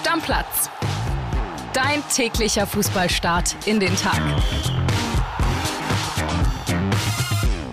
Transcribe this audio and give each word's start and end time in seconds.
Stammplatz. 0.00 0.70
Dein 1.74 2.02
täglicher 2.08 2.66
Fußballstart 2.66 3.54
in 3.66 3.80
den 3.80 3.94
Tag. 3.96 4.18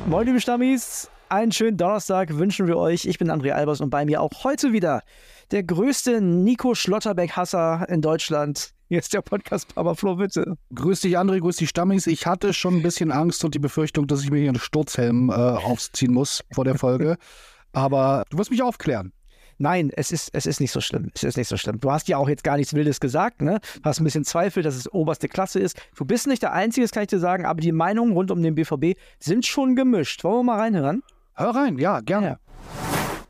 Moin, 0.08 0.26
liebe 0.26 0.42
Stammis. 0.42 1.10
Einen 1.30 1.54
schönen 1.54 1.78
Donnerstag 1.78 2.38
wünschen 2.38 2.68
wir 2.68 2.76
euch. 2.76 3.06
Ich 3.06 3.18
bin 3.18 3.32
André 3.32 3.52
Albers 3.52 3.80
und 3.80 3.92
bei 3.92 4.04
mir 4.04 4.22
auch 4.22 4.44
heute 4.44 4.74
wieder 4.74 5.04
der 5.52 5.64
größte 5.64 6.20
Nico 6.20 6.76
Schlotterbeck-Hasser 6.76 7.88
in 7.88 8.02
Deutschland. 8.02 8.72
Hier 8.90 9.00
ist 9.00 9.14
der 9.14 9.22
Podcast 9.22 9.74
Papa 9.74 9.96
Flo, 9.96 10.18
bitte. 10.18 10.58
Grüß 10.76 11.00
dich, 11.00 11.18
André, 11.18 11.40
grüß 11.40 11.56
dich, 11.56 11.70
Stammis. 11.70 12.08
Ich 12.08 12.28
hatte 12.28 12.54
schon 12.54 12.76
ein 12.76 12.84
bisschen 12.84 13.14
Angst 13.14 13.46
und 13.46 13.56
die 13.56 13.60
Befürchtung, 13.60 14.06
dass 14.06 14.22
ich 14.22 14.32
mir 14.32 14.40
hier 14.40 14.50
einen 14.50 14.60
Sturzhelm 14.60 15.30
äh, 15.30 15.34
aufziehen 15.34 16.12
muss 16.12 16.44
vor 16.52 16.66
der 16.66 16.76
Folge. 16.76 17.16
Aber 17.72 18.26
du 18.30 18.38
wirst 18.38 18.52
mich 18.52 18.64
aufklären. 18.64 19.14
Nein, 19.60 19.92
es 19.96 20.12
ist, 20.12 20.30
es 20.34 20.46
ist 20.46 20.60
nicht 20.60 20.72
so 20.72 20.82
schlimm. 20.82 21.10
Es 21.16 21.24
ist 21.24 21.38
nicht 21.38 21.48
so 21.48 21.58
schlimm. 21.58 21.80
Du 21.80 21.92
hast 21.92 22.08
ja 22.08 22.18
auch 22.18 22.30
jetzt 22.30 22.44
gar 22.44 22.58
nichts 22.58 22.74
Wildes 22.74 23.00
gesagt, 23.00 23.42
ne? 23.42 23.60
Hast 23.84 24.00
ein 24.00 24.04
bisschen 24.04 24.24
Zweifel, 24.24 24.62
dass 24.62 24.76
es 24.76 24.92
oberste 24.92 25.28
Klasse 25.28 25.60
ist. 25.60 25.78
Du 25.96 26.06
bist 26.06 26.28
nicht 26.28 26.44
der 26.44 26.54
Einzige, 26.54 26.84
das 26.86 26.92
kann 26.92 27.04
ich 27.04 27.10
dir 27.10 27.20
sagen, 27.20 27.46
aber 27.46 27.60
die 27.60 27.72
Meinungen 27.72 28.14
rund 28.14 28.30
um 28.30 28.42
den 28.42 28.56
BVB 28.56 28.98
sind 29.20 29.46
schon 29.46 29.76
gemischt. 29.76 30.24
Wollen 30.24 30.46
wir 30.46 30.54
mal 30.54 30.60
reinhören? 30.60 31.02
Hör 31.34 31.56
rein, 31.56 31.78
ja, 31.80 32.02
gerne. 32.02 32.28
Ja. 32.28 32.40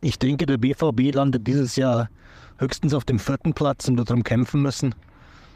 Ich 0.02 0.20
denke, 0.20 0.46
der 0.46 0.58
BVB 0.58 1.16
landet 1.16 1.48
dieses 1.48 1.76
Jahr 1.76 2.10
höchstens 2.60 2.94
auf 2.94 3.06
dem 3.06 3.20
vierten 3.20 3.54
Platz 3.54 3.88
und 3.88 3.98
wird 3.98 4.10
darum 4.10 4.24
kämpfen 4.24 4.62
müssen, 4.62 4.94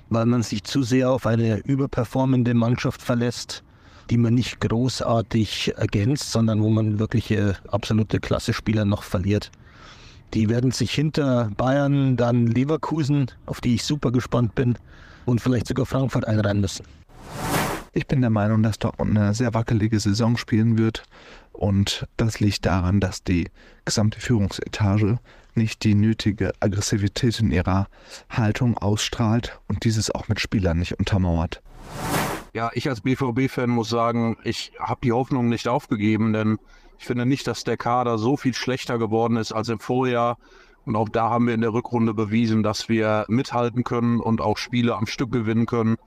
weil 0.09 0.25
man 0.25 0.41
sich 0.41 0.63
zu 0.63 0.83
sehr 0.83 1.09
auf 1.09 1.25
eine 1.25 1.57
überperformende 1.59 2.53
Mannschaft 2.53 3.01
verlässt, 3.01 3.63
die 4.09 4.17
man 4.17 4.33
nicht 4.33 4.59
großartig 4.61 5.73
ergänzt, 5.77 6.31
sondern 6.31 6.61
wo 6.61 6.69
man 6.69 6.99
wirkliche 6.99 7.57
absolute 7.69 8.19
Klasse-Spieler 8.19 8.85
noch 8.85 9.03
verliert. 9.03 9.51
Die 10.33 10.49
werden 10.49 10.71
sich 10.71 10.91
hinter 10.91 11.51
Bayern, 11.57 12.15
dann 12.15 12.47
Leverkusen, 12.47 13.27
auf 13.45 13.59
die 13.59 13.75
ich 13.75 13.83
super 13.83 14.11
gespannt 14.11 14.55
bin, 14.55 14.77
und 15.25 15.41
vielleicht 15.41 15.67
sogar 15.67 15.85
Frankfurt 15.85 16.25
einreihen 16.25 16.61
müssen. 16.61 16.85
Ich 17.93 18.07
bin 18.07 18.21
der 18.21 18.29
Meinung, 18.29 18.63
dass 18.63 18.79
Dortmund 18.79 19.17
eine 19.17 19.33
sehr 19.33 19.53
wackelige 19.53 19.99
Saison 19.99 20.37
spielen 20.37 20.77
wird. 20.77 21.03
Und 21.51 22.07
das 22.15 22.39
liegt 22.39 22.65
daran, 22.65 23.01
dass 23.01 23.23
die 23.23 23.49
gesamte 23.83 24.21
Führungsetage 24.21 25.19
nicht 25.53 25.83
die 25.83 25.95
nötige 25.95 26.53
Aggressivität 26.61 27.39
in 27.41 27.51
ihrer 27.51 27.87
Haltung 28.29 28.77
ausstrahlt 28.77 29.59
und 29.67 29.83
dieses 29.83 30.09
auch 30.09 30.29
mit 30.29 30.39
Spielern 30.39 30.79
nicht 30.79 30.97
untermauert. 30.97 31.61
Ja, 32.53 32.71
ich 32.73 32.87
als 32.89 33.01
BVB-Fan 33.01 33.69
muss 33.69 33.89
sagen, 33.89 34.37
ich 34.43 34.71
habe 34.79 35.01
die 35.03 35.11
Hoffnung 35.11 35.49
nicht 35.49 35.67
aufgegeben, 35.67 36.31
denn 36.31 36.57
ich 37.01 37.07
finde 37.07 37.25
nicht, 37.25 37.47
dass 37.47 37.63
der 37.63 37.77
Kader 37.77 38.19
so 38.19 38.37
viel 38.37 38.53
schlechter 38.53 38.99
geworden 38.99 39.35
ist 39.35 39.51
als 39.53 39.69
im 39.69 39.79
Vorjahr. 39.79 40.37
Und 40.85 40.95
auch 40.95 41.09
da 41.09 41.31
haben 41.31 41.47
wir 41.47 41.55
in 41.55 41.61
der 41.61 41.73
Rückrunde 41.73 42.13
bewiesen, 42.13 42.61
dass 42.61 42.89
wir 42.89 43.25
mithalten 43.27 43.83
können 43.83 44.19
und 44.19 44.39
auch 44.39 44.59
Spiele 44.59 44.95
am 44.95 45.07
Stück 45.07 45.31
gewinnen 45.31 45.65
können. 45.65 45.97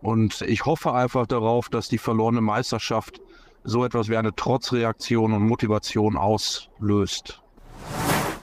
Und 0.00 0.42
ich 0.42 0.64
hoffe 0.64 0.92
einfach 0.92 1.26
darauf, 1.26 1.68
dass 1.68 1.88
die 1.88 1.98
verlorene 1.98 2.42
Meisterschaft 2.42 3.20
so 3.64 3.84
etwas 3.84 4.08
wie 4.08 4.16
eine 4.16 4.36
Trotzreaktion 4.36 5.32
und 5.32 5.42
Motivation 5.42 6.16
auslöst. 6.16 7.42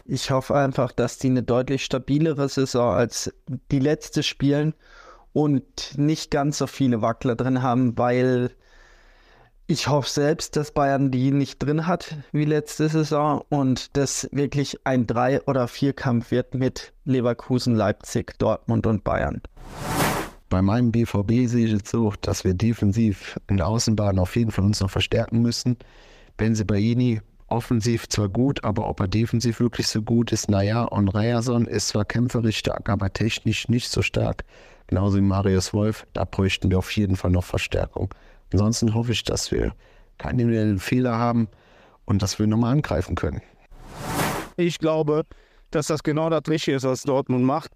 Ich 0.03 0.29
hoffe 0.29 0.55
einfach, 0.55 0.91
dass 0.91 1.19
die 1.19 1.27
eine 1.27 1.41
deutlich 1.41 1.85
stabilere 1.85 2.49
Saison 2.49 2.95
als 2.95 3.33
die 3.71 3.79
letzte 3.79 4.23
spielen 4.23 4.73
und 5.31 5.97
nicht 5.97 6.31
ganz 6.31 6.57
so 6.57 6.67
viele 6.67 7.01
Wackler 7.01 7.37
drin 7.37 7.61
haben, 7.61 7.97
weil 7.97 8.51
ich 9.67 9.87
hoffe 9.87 10.09
selbst, 10.09 10.55
dass 10.55 10.71
Bayern 10.71 11.09
die 11.09 11.31
nicht 11.31 11.59
drin 11.59 11.87
hat 11.87 12.17
wie 12.31 12.45
letzte 12.45 12.89
Saison 12.89 13.43
und 13.49 13.95
das 13.95 14.27
wirklich 14.31 14.77
ein 14.85 15.07
Drei- 15.07 15.41
oder 15.43 15.67
Vierkampf 15.67 16.31
wird 16.31 16.53
mit 16.53 16.93
Leverkusen, 17.05 17.75
Leipzig, 17.75 18.37
Dortmund 18.39 18.85
und 18.85 19.03
Bayern. 19.03 19.41
Bei 20.49 20.61
meinem 20.61 20.91
BVB 20.91 21.47
sehe 21.47 21.65
ich 21.65 21.71
jetzt 21.71 21.89
so, 21.89 22.13
dass 22.21 22.43
wir 22.43 22.53
defensiv 22.53 23.39
in 23.47 23.57
der 23.57 23.67
Außenbahn 23.67 24.19
auf 24.19 24.35
jeden 24.35 24.51
Fall 24.51 24.65
uns 24.65 24.81
noch 24.81 24.89
verstärken 24.89 25.41
müssen. 25.41 25.77
Benzebaini 26.37 27.21
offensiv 27.47 28.09
zwar 28.09 28.29
gut, 28.29 28.63
aber 28.63 28.87
ob 28.87 28.99
er 28.99 29.07
defensiv 29.07 29.59
wirklich 29.59 29.87
so 29.87 30.01
gut 30.01 30.31
ist, 30.31 30.49
naja, 30.49 30.83
und 30.83 31.09
Ryerson 31.09 31.65
ist 31.65 31.89
zwar 31.89 32.05
kämpferisch 32.05 32.57
stark, 32.57 32.89
aber 32.89 33.13
technisch 33.13 33.69
nicht 33.69 33.89
so 33.89 34.01
stark. 34.01 34.43
Genauso 34.87 35.17
wie 35.17 35.21
Marius 35.21 35.73
Wolf, 35.73 36.05
da 36.13 36.25
bräuchten 36.25 36.69
wir 36.69 36.79
auf 36.79 36.91
jeden 36.91 37.15
Fall 37.15 37.31
noch 37.31 37.43
Verstärkung. 37.43 38.13
Ansonsten 38.51 38.93
hoffe 38.93 39.11
ich, 39.11 39.23
dass 39.23 39.51
wir 39.51 39.73
keine 40.17 40.77
Fehler 40.79 41.17
haben 41.17 41.47
und 42.05 42.21
dass 42.21 42.39
wir 42.39 42.47
nochmal 42.47 42.73
angreifen 42.73 43.15
können. 43.15 43.41
Ich 44.57 44.79
glaube, 44.79 45.23
dass 45.71 45.87
das 45.87 46.03
genau 46.03 46.29
das 46.29 46.43
Richtige 46.47 46.77
ist, 46.77 46.83
was 46.83 47.03
Dortmund 47.03 47.43
macht. 47.43 47.71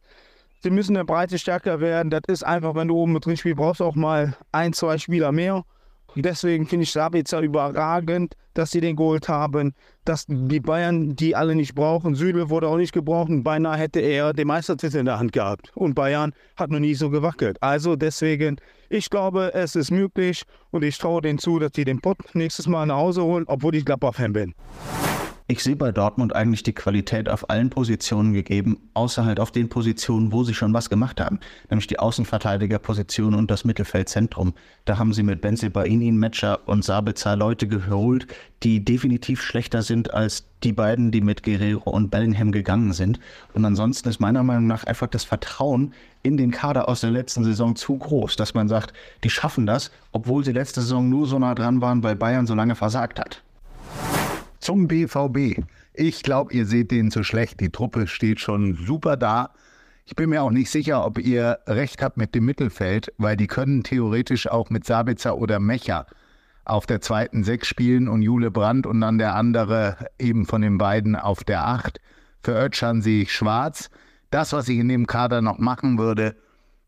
Sie 0.61 0.69
müssen 0.69 0.91
in 0.91 0.95
der 0.95 1.03
Breite 1.03 1.39
stärker 1.39 1.79
werden. 1.79 2.09
Das 2.09 2.21
ist 2.27 2.43
einfach, 2.43 2.75
wenn 2.75 2.87
du 2.87 2.95
oben 2.95 3.13
mit 3.13 3.25
drin 3.25 3.37
spielst, 3.37 3.57
brauchst 3.57 3.79
du 3.79 3.85
auch 3.85 3.95
mal 3.95 4.35
ein, 4.51 4.73
zwei 4.73 4.97
Spieler 4.97 5.31
mehr. 5.31 5.63
Und 6.15 6.25
deswegen 6.25 6.65
finde 6.67 6.83
ich 6.83 6.91
Sabitzer 6.91 7.41
überragend, 7.41 8.35
dass 8.53 8.71
sie 8.71 8.81
den 8.81 8.95
geholt 8.95 9.29
haben. 9.29 9.73
Dass 10.05 10.25
die 10.27 10.59
Bayern 10.59 11.15
die 11.15 11.35
alle 11.35 11.53
nicht 11.55 11.75
brauchen. 11.75 12.15
Süle 12.15 12.49
wurde 12.49 12.67
auch 12.67 12.77
nicht 12.77 12.93
gebraucht. 12.93 13.29
Beinahe 13.29 13.77
hätte 13.77 13.99
er 13.99 14.33
den 14.33 14.47
Meistertitel 14.47 14.97
in 14.97 15.05
der 15.05 15.19
Hand 15.19 15.31
gehabt. 15.31 15.71
Und 15.75 15.93
Bayern 15.93 16.33
hat 16.55 16.71
noch 16.71 16.79
nie 16.79 16.95
so 16.95 17.09
gewackelt. 17.09 17.61
Also 17.61 17.95
deswegen, 17.95 18.57
ich 18.89 19.09
glaube, 19.09 19.53
es 19.53 19.75
ist 19.75 19.91
möglich. 19.91 20.43
Und 20.71 20.83
ich 20.83 20.97
traue 20.97 21.21
denen 21.21 21.39
zu, 21.39 21.59
dass 21.59 21.71
sie 21.75 21.85
den 21.85 22.01
Pott 22.01 22.17
nächstes 22.33 22.67
Mal 22.67 22.85
nach 22.85 22.97
Hause 22.97 23.23
holen, 23.23 23.43
obwohl 23.47 23.75
ich 23.75 23.85
Gladbach-Fan 23.85 24.33
bin. 24.33 24.55
Ich 25.49 25.63
sehe 25.63 25.77
bei 25.77 25.93
Dortmund 25.93 26.35
eigentlich 26.35 26.63
die 26.63 26.73
Qualität 26.73 27.29
auf 27.29 27.49
allen 27.49 27.69
Positionen 27.69 28.33
gegeben, 28.33 28.89
außer 28.93 29.23
halt 29.23 29.39
auf 29.39 29.49
den 29.49 29.69
Positionen, 29.69 30.33
wo 30.33 30.43
sie 30.43 30.53
schon 30.53 30.73
was 30.73 30.89
gemacht 30.89 31.21
haben, 31.21 31.39
nämlich 31.69 31.87
die 31.87 31.99
Außenverteidigerposition 31.99 33.33
und 33.33 33.49
das 33.49 33.63
Mittelfeldzentrum. 33.63 34.55
Da 34.83 34.97
haben 34.97 35.13
sie 35.13 35.23
mit 35.23 35.39
Benze 35.39 35.69
Baini, 35.69 36.11
Matcher 36.11 36.67
und 36.67 36.83
Sabitzer 36.83 37.37
Leute 37.37 37.69
geholt, 37.69 38.27
die 38.63 38.83
definitiv 38.83 39.41
schlechter 39.41 39.83
sind 39.83 40.13
als 40.13 40.49
die 40.63 40.73
beiden, 40.73 41.11
die 41.11 41.21
mit 41.21 41.43
Guerrero 41.43 41.91
und 41.91 42.09
Bellingham 42.11 42.51
gegangen 42.51 42.91
sind. 42.91 43.17
Und 43.53 43.63
ansonsten 43.63 44.09
ist 44.09 44.19
meiner 44.19 44.43
Meinung 44.43 44.67
nach 44.67 44.83
einfach 44.83 45.07
das 45.07 45.23
Vertrauen 45.23 45.93
in 46.23 46.35
den 46.35 46.51
Kader 46.51 46.89
aus 46.89 46.99
der 46.99 47.11
letzten 47.11 47.45
Saison 47.45 47.77
zu 47.77 47.97
groß, 47.97 48.35
dass 48.35 48.53
man 48.53 48.67
sagt, 48.67 48.91
die 49.23 49.29
schaffen 49.29 49.65
das, 49.65 49.91
obwohl 50.11 50.43
sie 50.43 50.51
letzte 50.51 50.81
Saison 50.81 51.07
nur 51.07 51.25
so 51.25 51.39
nah 51.39 51.55
dran 51.55 51.79
waren, 51.79 52.03
weil 52.03 52.17
Bayern 52.17 52.47
so 52.47 52.53
lange 52.53 52.75
versagt 52.75 53.17
hat. 53.17 53.43
Zum 54.67 54.89
BVB. 54.89 55.63
Ich 55.93 56.23
glaube, 56.23 56.53
ihr 56.53 56.65
seht 56.65 56.91
den 56.91 57.09
zu 57.09 57.23
schlecht. 57.23 57.61
Die 57.61 57.69
Truppe 57.69 58.05
steht 58.05 58.41
schon 58.41 58.75
super 58.75 59.15
da. 59.15 59.53
Ich 60.05 60.17
bin 60.17 60.29
mir 60.29 60.43
auch 60.43 60.51
nicht 60.51 60.69
sicher, 60.69 61.05
ob 61.05 61.19
ihr 61.19 61.59
recht 61.67 62.03
habt 62.03 62.17
mit 62.17 62.35
dem 62.35 62.43
Mittelfeld, 62.43 63.13
weil 63.17 63.37
die 63.37 63.47
können 63.47 63.83
theoretisch 63.83 64.45
auch 64.45 64.69
mit 64.69 64.85
Sabitzer 64.85 65.37
oder 65.37 65.61
Mecher 65.61 66.05
auf 66.65 66.85
der 66.85 66.99
zweiten 66.99 67.45
Sechs 67.45 67.69
spielen 67.69 68.09
und 68.09 68.23
Jule 68.23 68.51
Brandt 68.51 68.85
und 68.85 68.99
dann 68.99 69.17
der 69.17 69.35
andere 69.35 70.09
eben 70.19 70.45
von 70.45 70.61
den 70.61 70.77
beiden 70.77 71.15
auf 71.15 71.45
der 71.45 71.65
Acht. 71.65 72.01
Für 72.43 72.61
Özcan 72.61 73.01
sehe 73.01 73.21
ich 73.21 73.31
schwarz. 73.31 73.89
Das, 74.31 74.51
was 74.51 74.67
ich 74.67 74.79
in 74.79 74.89
dem 74.89 75.07
Kader 75.07 75.41
noch 75.41 75.59
machen 75.59 75.97
würde, 75.97 76.35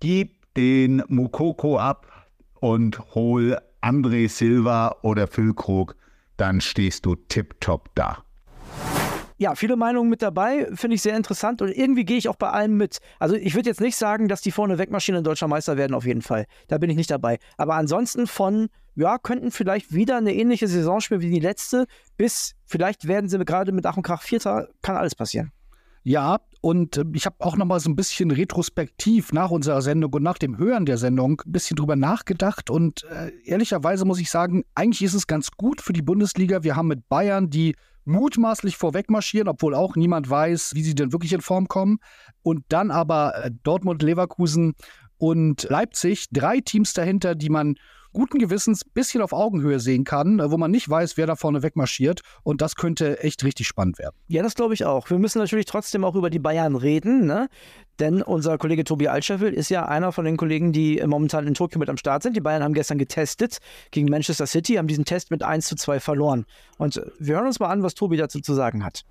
gib 0.01 0.33
den 0.57 1.01
Mukoko 1.07 1.79
ab 1.79 2.27
und 2.59 2.99
hol 3.15 3.57
André 3.81 4.27
Silva 4.27 4.97
oder 5.01 5.27
Füllkrug 5.27 5.95
dann 6.39 6.61
stehst 6.61 7.05
du 7.05 7.15
tipptopp 7.15 7.89
da. 7.95 8.23
Ja, 9.37 9.55
viele 9.55 9.77
Meinungen 9.77 10.09
mit 10.09 10.21
dabei, 10.21 10.67
finde 10.73 10.95
ich 10.95 11.01
sehr 11.01 11.15
interessant 11.15 11.61
und 11.61 11.69
irgendwie 11.69 12.03
gehe 12.03 12.17
ich 12.17 12.27
auch 12.27 12.35
bei 12.35 12.49
allem 12.49 12.75
mit. 12.75 12.97
Also 13.19 13.35
ich 13.35 13.55
würde 13.55 13.69
jetzt 13.69 13.79
nicht 13.79 13.95
sagen, 13.95 14.27
dass 14.27 14.41
die 14.41 14.51
vorne 14.51 14.77
Wegmaschinen 14.77 15.23
deutscher 15.23 15.47
Meister 15.47 15.77
werden, 15.77 15.93
auf 15.93 16.05
jeden 16.05 16.21
Fall. 16.21 16.45
Da 16.67 16.77
bin 16.77 16.89
ich 16.89 16.97
nicht 16.97 17.09
dabei. 17.09 17.39
Aber 17.55 17.75
ansonsten 17.75 18.27
von, 18.27 18.67
ja, 18.95 19.17
könnten 19.17 19.51
vielleicht 19.51 19.93
wieder 19.93 20.17
eine 20.17 20.33
ähnliche 20.33 20.67
Saison 20.67 20.99
spielen 20.99 21.21
wie 21.21 21.29
die 21.29 21.39
letzte, 21.39 21.87
bis 22.17 22.55
vielleicht 22.65 23.07
werden 23.07 23.29
sie 23.29 23.39
gerade 23.39 23.71
mit 23.71 23.85
Ach 23.85 23.95
und 23.95 24.03
Krach 24.03 24.23
Vierter, 24.23 24.67
kann 24.81 24.97
alles 24.97 25.15
passieren. 25.15 25.53
Ja, 26.03 26.39
und 26.61 26.97
äh, 26.97 27.05
ich 27.13 27.25
habe 27.25 27.35
auch 27.39 27.57
noch 27.57 27.65
mal 27.65 27.79
so 27.79 27.89
ein 27.89 27.95
bisschen 27.95 28.31
retrospektiv 28.31 29.31
nach 29.31 29.51
unserer 29.51 29.81
Sendung 29.81 30.13
und 30.13 30.23
nach 30.23 30.37
dem 30.37 30.57
Hören 30.57 30.85
der 30.85 30.97
Sendung 30.97 31.41
ein 31.45 31.51
bisschen 31.51 31.75
drüber 31.75 31.95
nachgedacht. 31.95 32.69
Und 32.69 33.03
äh, 33.03 33.31
ehrlicherweise 33.43 34.05
muss 34.05 34.19
ich 34.19 34.29
sagen, 34.29 34.63
eigentlich 34.75 35.03
ist 35.03 35.13
es 35.13 35.27
ganz 35.27 35.51
gut 35.51 35.81
für 35.81 35.93
die 35.93 36.01
Bundesliga. 36.01 36.63
Wir 36.63 36.75
haben 36.75 36.87
mit 36.87 37.07
Bayern, 37.09 37.49
die 37.49 37.75
mutmaßlich 38.05 38.77
vorwegmarschieren, 38.77 39.47
obwohl 39.47 39.75
auch 39.75 39.95
niemand 39.95 40.29
weiß, 40.29 40.71
wie 40.73 40.83
sie 40.83 40.95
denn 40.95 41.11
wirklich 41.13 41.33
in 41.33 41.41
Form 41.41 41.67
kommen. 41.67 41.99
Und 42.41 42.63
dann 42.69 42.91
aber 42.91 43.45
äh, 43.45 43.51
Dortmund, 43.63 44.01
Leverkusen 44.01 44.73
und 45.17 45.63
Leipzig, 45.69 46.27
drei 46.31 46.59
Teams 46.59 46.93
dahinter, 46.93 47.35
die 47.35 47.49
man 47.49 47.75
guten 48.13 48.39
Gewissens 48.39 48.85
ein 48.85 48.91
bisschen 48.93 49.21
auf 49.21 49.33
Augenhöhe 49.33 49.79
sehen 49.79 50.03
kann, 50.03 50.39
äh, 50.39 50.51
wo 50.51 50.57
man 50.57 50.71
nicht 50.71 50.89
weiß, 50.89 51.17
wer 51.17 51.27
da 51.27 51.35
vorne 51.35 51.63
wegmarschiert. 51.63 52.21
Und 52.43 52.61
das 52.61 52.75
könnte 52.75 53.21
echt 53.23 53.43
richtig 53.43 53.67
spannend 53.67 53.99
werden. 53.99 54.15
Ja, 54.27 54.43
das 54.43 54.55
glaube 54.55 54.73
ich 54.73 54.85
auch. 54.85 55.09
Wir 55.09 55.19
müssen 55.19 55.39
natürlich 55.39 55.65
trotzdem 55.65 56.03
auch 56.03 56.15
über 56.15 56.29
die 56.29 56.39
Bayern 56.39 56.75
reden, 56.75 57.25
ne? 57.25 57.49
Denn 57.99 58.21
unser 58.21 58.57
Kollege 58.57 58.85
Tobi 58.85 59.09
Altscheffel 59.09 59.53
ist 59.53 59.69
ja 59.69 59.85
einer 59.85 60.13
von 60.13 60.23
den 60.23 60.37
Kollegen, 60.37 60.71
die 60.71 61.03
momentan 61.05 61.45
in 61.45 61.53
Tokio 61.53 61.79
mit 61.79 61.89
am 61.89 61.97
Start 61.97 62.23
sind. 62.23 62.35
Die 62.35 62.41
Bayern 62.41 62.63
haben 62.63 62.73
gestern 62.73 62.97
getestet 62.97 63.57
gegen 63.91 64.09
Manchester 64.09 64.47
City, 64.47 64.75
haben 64.75 64.87
diesen 64.87 65.03
Test 65.03 65.31
mit 65.31 65.43
1 65.43 65.67
zu 65.67 65.75
2 65.75 65.99
verloren. 65.99 66.45
Und 66.77 67.01
wir 67.19 67.35
hören 67.35 67.47
uns 67.47 67.59
mal 67.59 67.67
an, 67.67 67.83
was 67.83 67.95
Tobi 67.95 68.15
dazu 68.15 68.39
zu 68.39 68.53
sagen 68.53 68.85
hat. 68.85 69.03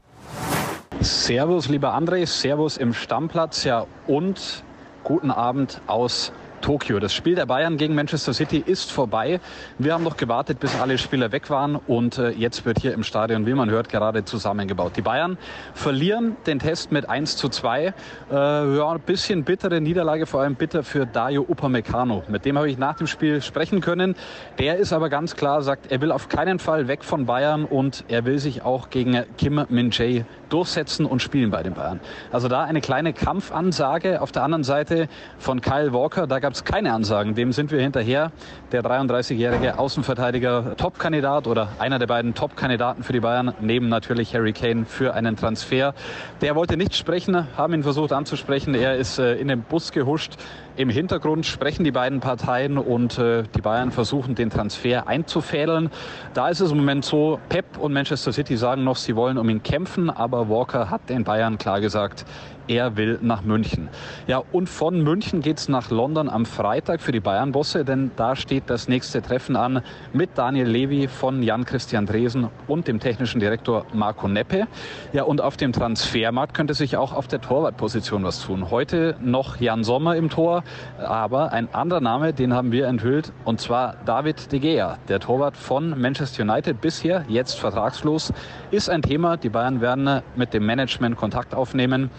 Servus, 1.00 1.68
lieber 1.68 1.94
André, 1.94 2.26
Servus 2.26 2.76
im 2.78 2.94
Stammplatz, 2.94 3.64
ja, 3.64 3.86
und 4.06 4.64
guten 5.04 5.30
Abend 5.30 5.80
aus 5.86 6.32
Tokio. 6.60 6.98
Das 6.98 7.12
Spiel 7.12 7.34
der 7.34 7.46
Bayern 7.46 7.76
gegen 7.76 7.94
Manchester 7.94 8.32
City 8.32 8.62
ist 8.64 8.92
vorbei. 8.92 9.40
Wir 9.78 9.94
haben 9.94 10.04
noch 10.04 10.16
gewartet, 10.16 10.60
bis 10.60 10.78
alle 10.80 10.98
Spieler 10.98 11.32
weg 11.32 11.50
waren 11.50 11.76
und 11.76 12.18
äh, 12.18 12.30
jetzt 12.30 12.64
wird 12.64 12.80
hier 12.80 12.94
im 12.94 13.02
Stadion, 13.02 13.46
wie 13.46 13.54
man 13.54 13.70
hört, 13.70 13.88
gerade 13.88 14.24
zusammengebaut. 14.24 14.92
Die 14.96 15.02
Bayern 15.02 15.38
verlieren 15.74 16.36
den 16.46 16.58
Test 16.58 16.92
mit 16.92 17.08
1 17.08 17.36
zu 17.36 17.48
2. 17.48 17.86
Äh, 17.86 17.92
ja, 18.30 18.90
ein 18.90 19.00
bisschen 19.00 19.44
bittere 19.44 19.80
Niederlage, 19.80 20.26
vor 20.26 20.42
allem 20.42 20.54
bitter 20.54 20.82
für 20.82 21.06
Dario 21.06 21.44
Upamecano. 21.48 22.24
Mit 22.28 22.44
dem 22.44 22.56
habe 22.58 22.70
ich 22.70 22.78
nach 22.78 22.96
dem 22.96 23.06
Spiel 23.06 23.40
sprechen 23.42 23.80
können. 23.80 24.14
Der 24.58 24.76
ist 24.76 24.92
aber 24.92 25.08
ganz 25.08 25.36
klar, 25.36 25.62
sagt, 25.62 25.90
er 25.90 26.00
will 26.00 26.12
auf 26.12 26.28
keinen 26.28 26.58
Fall 26.58 26.88
weg 26.88 27.04
von 27.04 27.26
Bayern 27.26 27.64
und 27.64 28.04
er 28.08 28.24
will 28.24 28.38
sich 28.38 28.62
auch 28.62 28.90
gegen 28.90 29.24
Kim 29.36 29.64
Min-jae 29.68 30.24
durchsetzen 30.48 31.06
und 31.06 31.22
spielen 31.22 31.50
bei 31.50 31.62
den 31.62 31.74
Bayern. 31.74 32.00
Also 32.32 32.48
da 32.48 32.64
eine 32.64 32.80
kleine 32.80 33.12
Kampfansage. 33.12 34.20
Auf 34.20 34.32
der 34.32 34.42
anderen 34.42 34.64
Seite 34.64 35.08
von 35.38 35.60
Kyle 35.60 35.92
Walker, 35.92 36.26
da 36.26 36.38
gab 36.38 36.47
es 36.54 36.64
keine 36.64 36.92
Ansagen. 36.92 37.34
Dem 37.34 37.52
sind 37.52 37.70
wir 37.70 37.80
hinterher. 37.80 38.32
Der 38.72 38.82
33-jährige 38.82 39.78
Außenverteidiger 39.78 40.76
Top-Kandidat 40.76 41.46
oder 41.46 41.68
einer 41.78 41.98
der 41.98 42.06
beiden 42.06 42.34
Top-Kandidaten 42.34 43.02
für 43.02 43.12
die 43.12 43.20
Bayern, 43.20 43.54
neben 43.60 43.88
natürlich 43.88 44.34
Harry 44.34 44.52
Kane 44.52 44.84
für 44.86 45.14
einen 45.14 45.36
Transfer. 45.36 45.94
Der 46.40 46.54
wollte 46.54 46.76
nicht 46.76 46.96
sprechen, 46.96 47.46
haben 47.56 47.74
ihn 47.74 47.82
versucht 47.82 48.12
anzusprechen. 48.12 48.74
Er 48.74 48.96
ist 48.96 49.18
äh, 49.18 49.34
in 49.34 49.48
den 49.48 49.62
Bus 49.62 49.92
gehuscht. 49.92 50.34
Im 50.78 50.90
Hintergrund 50.90 51.44
sprechen 51.44 51.82
die 51.82 51.90
beiden 51.90 52.20
Parteien 52.20 52.78
und 52.78 53.18
äh, 53.18 53.42
die 53.56 53.60
Bayern 53.60 53.90
versuchen, 53.90 54.36
den 54.36 54.48
Transfer 54.48 55.08
einzufädeln. 55.08 55.90
Da 56.34 56.50
ist 56.50 56.60
es 56.60 56.70
im 56.70 56.76
Moment 56.76 57.04
so, 57.04 57.40
Pep 57.48 57.78
und 57.78 57.92
Manchester 57.92 58.32
City 58.32 58.56
sagen 58.56 58.84
noch, 58.84 58.94
sie 58.94 59.16
wollen 59.16 59.38
um 59.38 59.48
ihn 59.48 59.64
kämpfen, 59.64 60.08
aber 60.08 60.48
Walker 60.48 60.88
hat 60.88 61.10
den 61.10 61.24
Bayern 61.24 61.58
klar 61.58 61.80
gesagt, 61.80 62.24
er 62.68 62.96
will 62.96 63.18
nach 63.22 63.42
München. 63.42 63.88
Ja, 64.26 64.42
und 64.52 64.68
von 64.68 65.02
München 65.02 65.40
geht 65.40 65.58
es 65.58 65.68
nach 65.68 65.90
London 65.90 66.28
am 66.28 66.44
Freitag 66.44 67.00
für 67.00 67.12
die 67.12 67.20
Bayern-Bosse, 67.20 67.84
denn 67.84 68.10
da 68.16 68.36
steht 68.36 68.64
das 68.66 68.88
nächste 68.88 69.22
Treffen 69.22 69.56
an 69.56 69.82
mit 70.12 70.30
Daniel 70.36 70.68
Levy 70.68 71.08
von 71.08 71.42
Jan-Christian 71.42 72.06
Dresen 72.06 72.48
und 72.66 72.86
dem 72.86 73.00
technischen 73.00 73.40
Direktor 73.40 73.86
Marco 73.94 74.28
Neppe. 74.28 74.66
Ja, 75.12 75.22
und 75.24 75.40
auf 75.40 75.56
dem 75.56 75.72
Transfermarkt 75.72 76.54
könnte 76.54 76.74
sich 76.74 76.96
auch 76.96 77.12
auf 77.12 77.26
der 77.26 77.40
Torwartposition 77.40 78.22
was 78.22 78.44
tun. 78.44 78.70
Heute 78.70 79.16
noch 79.20 79.58
Jan 79.58 79.82
Sommer 79.82 80.16
im 80.16 80.28
Tor, 80.28 80.62
aber 80.98 81.52
ein 81.52 81.72
anderer 81.74 82.00
Name, 82.00 82.32
den 82.32 82.54
haben 82.54 82.72
wir 82.72 82.86
enthüllt, 82.86 83.32
und 83.44 83.60
zwar 83.60 83.96
David 84.04 84.50
De 84.52 84.58
Gea, 84.58 84.98
der 85.08 85.20
Torwart 85.20 85.56
von 85.56 86.00
Manchester 86.00 86.42
United 86.42 86.80
bisher, 86.80 87.24
jetzt 87.28 87.58
vertragslos, 87.58 88.32
ist 88.70 88.90
ein 88.90 89.02
Thema. 89.02 89.36
Die 89.36 89.48
Bayern 89.48 89.80
werden 89.80 90.22
mit 90.36 90.54
dem 90.54 90.66
Management 90.66 91.16
Kontakt 91.16 91.54
aufnehmen. 91.54 92.10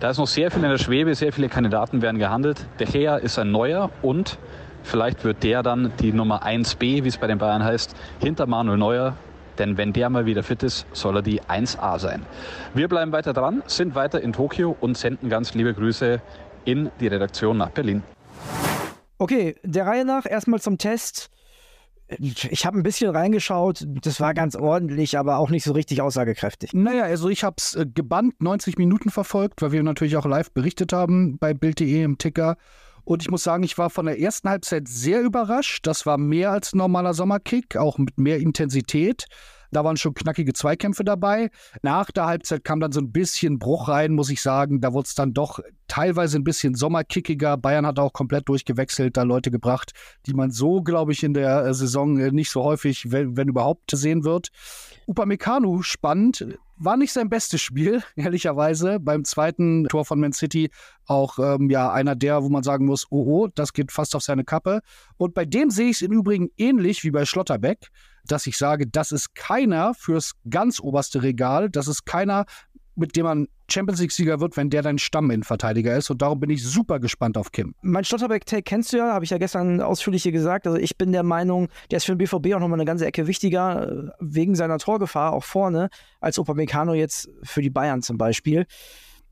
Da 0.00 0.10
ist 0.10 0.18
noch 0.18 0.26
sehr 0.26 0.50
viel 0.50 0.62
in 0.62 0.70
der 0.70 0.78
Schwebe, 0.78 1.14
sehr 1.14 1.32
viele 1.32 1.48
Kandidaten 1.48 2.02
werden 2.02 2.18
gehandelt. 2.18 2.66
De 2.78 2.86
Gea 2.86 3.16
ist 3.16 3.38
ein 3.38 3.50
neuer 3.50 3.90
und 4.02 4.38
vielleicht 4.82 5.24
wird 5.24 5.42
der 5.42 5.62
dann 5.62 5.92
die 6.00 6.12
Nummer 6.12 6.44
1b, 6.44 7.04
wie 7.04 7.08
es 7.08 7.16
bei 7.16 7.26
den 7.26 7.38
Bayern 7.38 7.64
heißt, 7.64 7.96
hinter 8.20 8.46
Manuel 8.46 8.78
Neuer. 8.78 9.14
Denn 9.58 9.78
wenn 9.78 9.92
der 9.92 10.10
mal 10.10 10.26
wieder 10.26 10.42
fit 10.42 10.62
ist, 10.62 10.86
soll 10.92 11.16
er 11.16 11.22
die 11.22 11.40
1a 11.40 11.98
sein. 11.98 12.22
Wir 12.74 12.88
bleiben 12.88 13.12
weiter 13.12 13.32
dran, 13.32 13.62
sind 13.66 13.94
weiter 13.94 14.20
in 14.20 14.32
Tokio 14.32 14.76
und 14.80 14.98
senden 14.98 15.30
ganz 15.30 15.54
liebe 15.54 15.72
Grüße 15.72 16.20
in 16.66 16.90
die 17.00 17.06
Redaktion 17.06 17.56
nach 17.56 17.70
Berlin. 17.70 18.02
Okay, 19.18 19.56
der 19.62 19.86
Reihe 19.86 20.04
nach 20.04 20.26
erstmal 20.26 20.60
zum 20.60 20.76
Test. 20.76 21.30
Ich 22.18 22.64
habe 22.64 22.78
ein 22.78 22.84
bisschen 22.84 23.10
reingeschaut, 23.10 23.84
das 23.84 24.20
war 24.20 24.32
ganz 24.32 24.54
ordentlich, 24.54 25.18
aber 25.18 25.38
auch 25.38 25.50
nicht 25.50 25.64
so 25.64 25.72
richtig 25.72 26.02
aussagekräftig. 26.02 26.72
Naja, 26.72 27.02
also 27.02 27.28
ich 27.28 27.42
habe 27.42 27.56
es 27.58 27.74
äh, 27.74 27.84
gebannt 27.84 28.40
90 28.40 28.78
Minuten 28.78 29.10
verfolgt, 29.10 29.60
weil 29.60 29.72
wir 29.72 29.82
natürlich 29.82 30.16
auch 30.16 30.26
live 30.26 30.52
berichtet 30.52 30.92
haben 30.92 31.36
bei 31.38 31.52
Bild.de 31.52 32.02
im 32.04 32.18
Ticker. 32.18 32.58
Und 33.02 33.22
ich 33.22 33.30
muss 33.30 33.42
sagen, 33.42 33.64
ich 33.64 33.76
war 33.78 33.90
von 33.90 34.06
der 34.06 34.20
ersten 34.20 34.48
Halbzeit 34.48 34.86
sehr 34.86 35.20
überrascht. 35.22 35.86
Das 35.86 36.06
war 36.06 36.18
mehr 36.18 36.52
als 36.52 36.74
ein 36.74 36.78
normaler 36.78 37.14
Sommerkick, 37.14 37.76
auch 37.76 37.98
mit 37.98 38.18
mehr 38.18 38.38
Intensität. 38.38 39.26
Da 39.70 39.84
waren 39.84 39.96
schon 39.96 40.14
knackige 40.14 40.52
Zweikämpfe 40.52 41.04
dabei. 41.04 41.50
Nach 41.82 42.10
der 42.10 42.26
Halbzeit 42.26 42.64
kam 42.64 42.80
dann 42.80 42.92
so 42.92 43.00
ein 43.00 43.12
bisschen 43.12 43.58
Bruch 43.58 43.88
rein, 43.88 44.12
muss 44.12 44.30
ich 44.30 44.42
sagen. 44.42 44.80
Da 44.80 44.92
wurde 44.92 45.06
es 45.06 45.14
dann 45.14 45.34
doch 45.34 45.60
teilweise 45.88 46.38
ein 46.38 46.44
bisschen 46.44 46.74
sommerkickiger. 46.74 47.56
Bayern 47.56 47.86
hat 47.86 47.98
auch 47.98 48.12
komplett 48.12 48.48
durchgewechselt, 48.48 49.16
da 49.16 49.22
Leute 49.22 49.50
gebracht, 49.50 49.92
die 50.26 50.34
man 50.34 50.50
so, 50.50 50.82
glaube 50.82 51.12
ich, 51.12 51.22
in 51.22 51.34
der 51.34 51.64
äh, 51.64 51.74
Saison 51.74 52.18
äh, 52.18 52.30
nicht 52.30 52.50
so 52.50 52.62
häufig, 52.62 53.10
wenn, 53.10 53.36
wenn 53.36 53.48
überhaupt, 53.48 53.90
sehen 53.92 54.24
wird. 54.24 54.48
Upamecano, 55.06 55.82
spannend. 55.82 56.46
War 56.78 56.96
nicht 56.96 57.12
sein 57.12 57.30
bestes 57.30 57.60
Spiel, 57.60 58.02
ehrlicherweise. 58.16 59.00
Beim 59.00 59.24
zweiten 59.24 59.84
Tor 59.84 60.04
von 60.04 60.20
Man 60.20 60.32
City 60.32 60.70
auch 61.06 61.38
ähm, 61.38 61.70
ja 61.70 61.92
einer 61.92 62.14
der, 62.16 62.42
wo 62.42 62.48
man 62.48 62.62
sagen 62.62 62.86
muss, 62.86 63.06
oh, 63.10 63.24
oh, 63.26 63.48
das 63.54 63.72
geht 63.72 63.92
fast 63.92 64.14
auf 64.16 64.22
seine 64.22 64.44
Kappe. 64.44 64.80
Und 65.16 65.34
bei 65.34 65.44
dem 65.44 65.70
sehe 65.70 65.88
ich 65.88 65.96
es 65.96 66.02
im 66.02 66.12
Übrigen 66.12 66.50
ähnlich 66.56 67.04
wie 67.04 67.10
bei 67.10 67.24
Schlotterbeck 67.24 67.90
dass 68.26 68.46
ich 68.46 68.58
sage, 68.58 68.86
das 68.86 69.12
ist 69.12 69.34
keiner 69.34 69.94
fürs 69.94 70.32
ganz 70.48 70.80
oberste 70.80 71.22
Regal, 71.22 71.70
das 71.70 71.88
ist 71.88 72.04
keiner, 72.06 72.44
mit 72.94 73.14
dem 73.14 73.24
man 73.24 73.48
Champions 73.70 74.00
League-Sieger 74.00 74.40
wird, 74.40 74.56
wenn 74.56 74.70
der 74.70 74.82
dein 74.82 74.98
Stamminverteidiger 74.98 75.96
ist. 75.96 76.10
Und 76.10 76.22
darum 76.22 76.40
bin 76.40 76.50
ich 76.50 76.64
super 76.64 77.00
gespannt 77.00 77.36
auf 77.36 77.52
Kim. 77.52 77.74
Mein 77.82 78.04
Stotterbeck-Take 78.04 78.62
kennst 78.62 78.92
du 78.92 78.98
ja, 78.98 79.12
habe 79.12 79.24
ich 79.24 79.30
ja 79.30 79.38
gestern 79.38 79.80
ausführlich 79.80 80.22
hier 80.22 80.32
gesagt. 80.32 80.66
Also 80.66 80.78
ich 80.78 80.96
bin 80.96 81.12
der 81.12 81.22
Meinung, 81.22 81.68
der 81.90 81.98
ist 81.98 82.04
für 82.04 82.14
den 82.14 82.18
BVB 82.18 82.54
auch 82.54 82.60
nochmal 82.60 82.78
eine 82.78 82.84
ganze 82.84 83.06
Ecke 83.06 83.26
wichtiger, 83.26 83.90
äh, 83.90 84.10
wegen 84.20 84.54
seiner 84.54 84.78
Torgefahr 84.78 85.32
auch 85.32 85.44
vorne, 85.44 85.90
als 86.20 86.38
Upamecano 86.38 86.94
jetzt 86.94 87.28
für 87.42 87.60
die 87.60 87.70
Bayern 87.70 88.02
zum 88.02 88.18
Beispiel. 88.18 88.66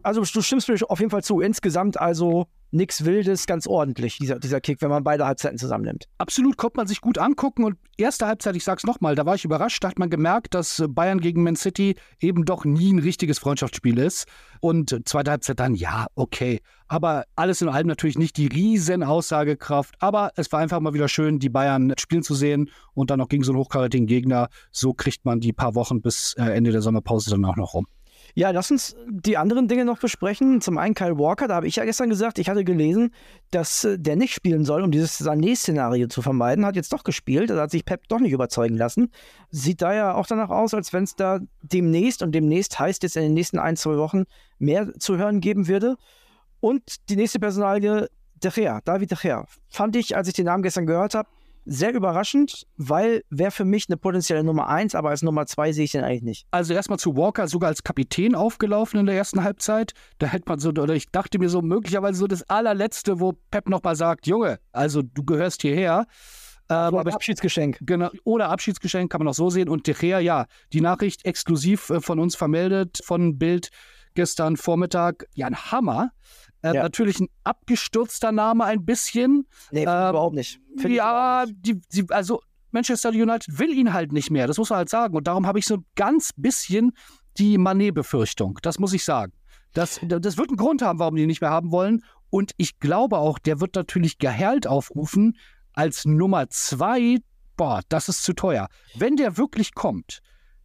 Also 0.05 0.23
du 0.23 0.43
stimmst 0.43 0.69
mir 0.69 0.77
auf 0.89 1.01
jeden 1.01 1.11
Fall 1.11 1.25
zu. 1.25 1.41
Insgesamt 1.41 1.99
also 1.99 2.47
nichts 2.75 3.05
Wildes, 3.05 3.47
ganz 3.47 3.67
ordentlich, 3.67 4.19
dieser, 4.19 4.39
dieser 4.39 4.61
Kick, 4.61 4.83
wenn 4.83 4.91
man 4.91 5.05
beide 5.05 5.25
Halbzeiten 5.25 5.56
zusammennimmt. 5.59 6.09
Absolut, 6.19 6.56
konnte 6.56 6.77
man 6.77 6.87
sich 6.87 7.01
gut 7.01 7.19
angucken. 7.19 7.65
Und 7.65 7.79
erste 7.97 8.27
Halbzeit, 8.27 8.56
ich 8.56 8.65
sag's 8.65 8.85
nochmal, 8.85 9.15
da 9.15 9.25
war 9.25 9.37
ich 9.37 9.45
überrascht, 9.45 9.83
da 9.83 9.89
hat 9.89 9.99
man 9.99 10.11
gemerkt, 10.11 10.55
dass 10.55 10.83
Bayern 10.89 11.21
gegen 11.21 11.43
Man 11.43 11.56
City 11.56 11.95
eben 12.21 12.45
doch 12.45 12.65
nie 12.65 12.93
ein 12.93 12.99
richtiges 12.99 13.39
Freundschaftsspiel 13.39 13.99
ist. 13.99 14.27
Und 14.61 15.01
zweite 15.05 15.31
Halbzeit 15.31 15.61
dann, 15.61 15.75
ja, 15.75 16.06
okay. 16.17 16.61
Aber 16.89 17.25
alles 17.37 17.62
in 17.62 17.69
allem 17.69 17.87
natürlich 17.87 18.19
nicht 18.19 18.37
die 18.37 18.49
riesen 18.49 19.03
Aussagekraft. 19.03 19.95
Aber 20.01 20.33
es 20.37 20.53
war 20.53 20.61
einfach 20.61 20.81
mal 20.81 20.95
wieder 20.95 21.09
schön, 21.09 21.39
die 21.39 21.49
Bayern 21.49 21.95
spielen 21.99 22.23
zu 22.23 22.35
sehen 22.35 22.71
und 22.93 23.11
dann 23.11 23.21
noch 23.21 23.29
gegen 23.29 23.45
so 23.45 23.53
einen 23.53 23.61
hochkarätigen 23.61 24.06
Gegner. 24.06 24.49
So 24.71 24.93
kriegt 24.93 25.25
man 25.25 25.41
die 25.41 25.53
paar 25.53 25.75
Wochen 25.75 26.03
bis 26.03 26.35
äh, 26.35 26.45
Ende 26.45 26.73
der 26.73 26.83
Sommerpause 26.83 27.31
dann 27.31 27.45
auch 27.45 27.56
noch 27.56 27.73
rum. 27.75 27.87
Ja, 28.36 28.50
lass 28.50 28.72
uns 28.72 28.96
die 29.08 29.36
anderen 29.36 29.69
Dinge 29.69 29.84
noch 29.84 30.00
besprechen. 30.00 30.60
Zum 30.60 30.76
einen 30.76 30.94
Kyle 30.94 31.16
Walker, 31.19 31.46
da 31.46 31.54
habe 31.54 31.69
ich 31.69 31.76
ja 31.76 31.84
gestern 31.84 32.08
gesagt, 32.08 32.41
ich 32.41 32.48
hatte 32.48 32.64
gelesen, 32.64 33.12
dass 33.53 33.84
äh, 33.84 33.96
der 33.96 34.17
nicht 34.17 34.34
spielen 34.34 34.64
soll, 34.64 34.82
um 34.82 34.91
dieses 34.91 35.20
Sané-Szenario 35.20 36.08
zu 36.08 36.20
vermeiden. 36.20 36.67
Hat 36.67 36.74
jetzt 36.74 36.93
doch 36.93 37.05
gespielt, 37.05 37.50
da 37.50 37.60
hat 37.60 37.70
sich 37.70 37.84
Pep 37.84 38.08
doch 38.08 38.19
nicht 38.19 38.32
überzeugen 38.32 38.76
lassen. 38.76 39.12
Sieht 39.50 39.82
da 39.82 39.94
ja 39.94 40.14
auch 40.14 40.26
danach 40.26 40.50
aus, 40.50 40.74
als 40.74 40.93
wenn 40.93 41.05
es 41.05 41.14
da 41.14 41.38
demnächst, 41.62 42.22
und 42.22 42.32
demnächst 42.32 42.76
heißt 42.79 43.05
jetzt 43.05 43.17
in 43.17 43.22
den 43.22 43.34
nächsten 43.34 43.60
ein, 43.60 43.76
zwei 43.76 43.96
Wochen, 43.98 44.24
mehr 44.58 44.93
zu 44.98 45.17
hören 45.17 45.41
geben 45.41 45.69
würde. 45.69 45.96
Und 46.58 47.08
die 47.08 47.17
nächste 47.17 47.38
Personalie, 47.38 48.08
De 48.43 48.50
Gea, 48.50 48.81
David 48.84 49.12
De 49.12 49.19
Gea. 49.19 49.46
Fand 49.69 49.94
ich, 49.94 50.17
als 50.17 50.26
ich 50.26 50.34
den 50.34 50.46
Namen 50.46 50.64
gestern 50.64 50.86
gehört 50.86 51.14
habe, 51.14 51.29
sehr 51.65 51.94
überraschend, 51.94 52.67
weil 52.77 53.23
wäre 53.31 53.51
für 53.51 53.65
mich 53.65 53.87
eine 53.89 53.97
potenzielle 53.97 54.44
Nummer 54.44 54.69
1, 54.69 54.94
aber 54.94 55.11
als 55.11 55.23
Nummer 55.23 55.47
2 55.47 55.73
sehe 55.73 55.85
ich 55.85 55.93
den 55.93 56.05
eigentlich 56.05 56.23
nicht. 56.23 56.47
Also 56.51 56.75
erstmal 56.75 56.99
zu 56.99 57.17
Walker, 57.17 57.49
sogar 57.49 57.69
als 57.69 57.83
Kapitän 57.83 58.35
aufgelaufen 58.35 59.01
in 59.01 59.06
der 59.06 59.15
ersten 59.15 59.43
Halbzeit. 59.43 59.93
Da 60.19 60.27
hätte 60.27 60.44
man 60.47 60.59
so, 60.59 60.71
oder 60.71 60.94
ich 60.94 61.11
dachte 61.11 61.39
mir 61.39 61.49
so, 61.49 61.63
möglicherweise 61.63 62.19
so 62.19 62.27
das 62.27 62.49
allerletzte, 62.49 63.21
wo 63.21 63.33
Pep 63.51 63.69
nochmal 63.69 63.97
sagt, 63.97 64.27
Junge, 64.27 64.59
also 64.73 65.03
du 65.03 65.25
gehörst 65.25 65.63
hierher. 65.63 66.06
Ähm, 66.69 66.94
oder 66.94 67.15
Abschiedsgeschenk. 67.15 67.79
Genau, 67.83 68.11
oder 68.25 68.49
Abschiedsgeschenk 68.51 69.11
kann 69.11 69.21
man 69.21 69.29
auch 69.29 69.35
so 69.35 69.51
sehen. 69.51 69.69
Und 69.69 69.87
De 69.87 69.94
Gea, 69.94 70.19
ja, 70.19 70.47
die 70.73 70.81
Nachricht 70.81 71.25
exklusiv 71.25 71.91
äh, 71.91 72.01
von 72.01 72.19
uns 72.19 72.37
vermeldet, 72.37 73.01
von 73.05 73.39
Bild 73.39 73.71
gestern 74.15 74.56
Vormittag. 74.56 75.27
Ja, 75.35 75.47
ein 75.47 75.56
Hammer. 75.56 76.11
Äh, 76.65 76.75
ja. 76.75 76.83
Natürlich 76.83 77.21
ein 77.21 77.29
abgestürzter 77.44 78.33
Name 78.33 78.65
ein 78.65 78.87
bisschen. 78.87 79.47
Nee, 79.71 79.81
äh, 79.81 79.83
überhaupt 79.83 80.35
nicht. 80.35 80.61
Find 80.79 80.94
ja, 80.94 81.44
nicht. 81.47 81.56
Die, 81.61 81.81
die, 81.93 82.11
also 82.11 82.41
Manchester 82.71 83.11
United 83.11 83.59
will 83.59 83.71
ihn 83.71 83.93
halt 83.93 84.13
nicht 84.13 84.31
mehr, 84.31 84.47
das 84.47 84.56
muss 84.56 84.71
man 84.71 84.79
halt 84.79 84.89
sagen. 84.89 85.15
Und 85.15 85.27
darum 85.27 85.47
habe 85.47 85.59
ich 85.59 85.67
so 85.67 85.77
ein 85.77 85.85
ganz 85.94 86.31
bisschen 86.35 86.93
die 87.37 87.59
Manet-Befürchtung, 87.59 88.59
das 88.63 88.79
muss 88.79 88.94
ich 88.94 89.05
sagen. 89.05 89.33
Das, 89.75 90.01
das 90.03 90.39
wird 90.39 90.49
einen 90.49 90.56
Grund 90.56 90.83
haben, 90.83 90.99
warum 90.99 91.17
die 91.17 91.23
ihn 91.23 91.29
nicht 91.29 91.43
mehr 91.43 91.51
haben 91.51 91.71
wollen. 91.71 92.03
Und 92.31 92.53
ich 92.56 92.79
glaube 92.79 93.19
auch, 93.19 93.39
der 93.39 93.61
wird 93.61 93.75
natürlich 93.75 94.19
Gehalt 94.19 94.67
aufrufen, 94.67 95.37
Als 95.75 96.05
Nummer 96.05 96.49
zwei, 96.49 97.19
boah, 97.56 97.83
das 97.89 98.09
ist 98.09 98.23
zu 98.23 98.33
teuer. 98.33 98.69
Wenn 98.94 99.17
der 99.17 99.37
wirklich 99.37 99.75
kommt, 99.75 100.21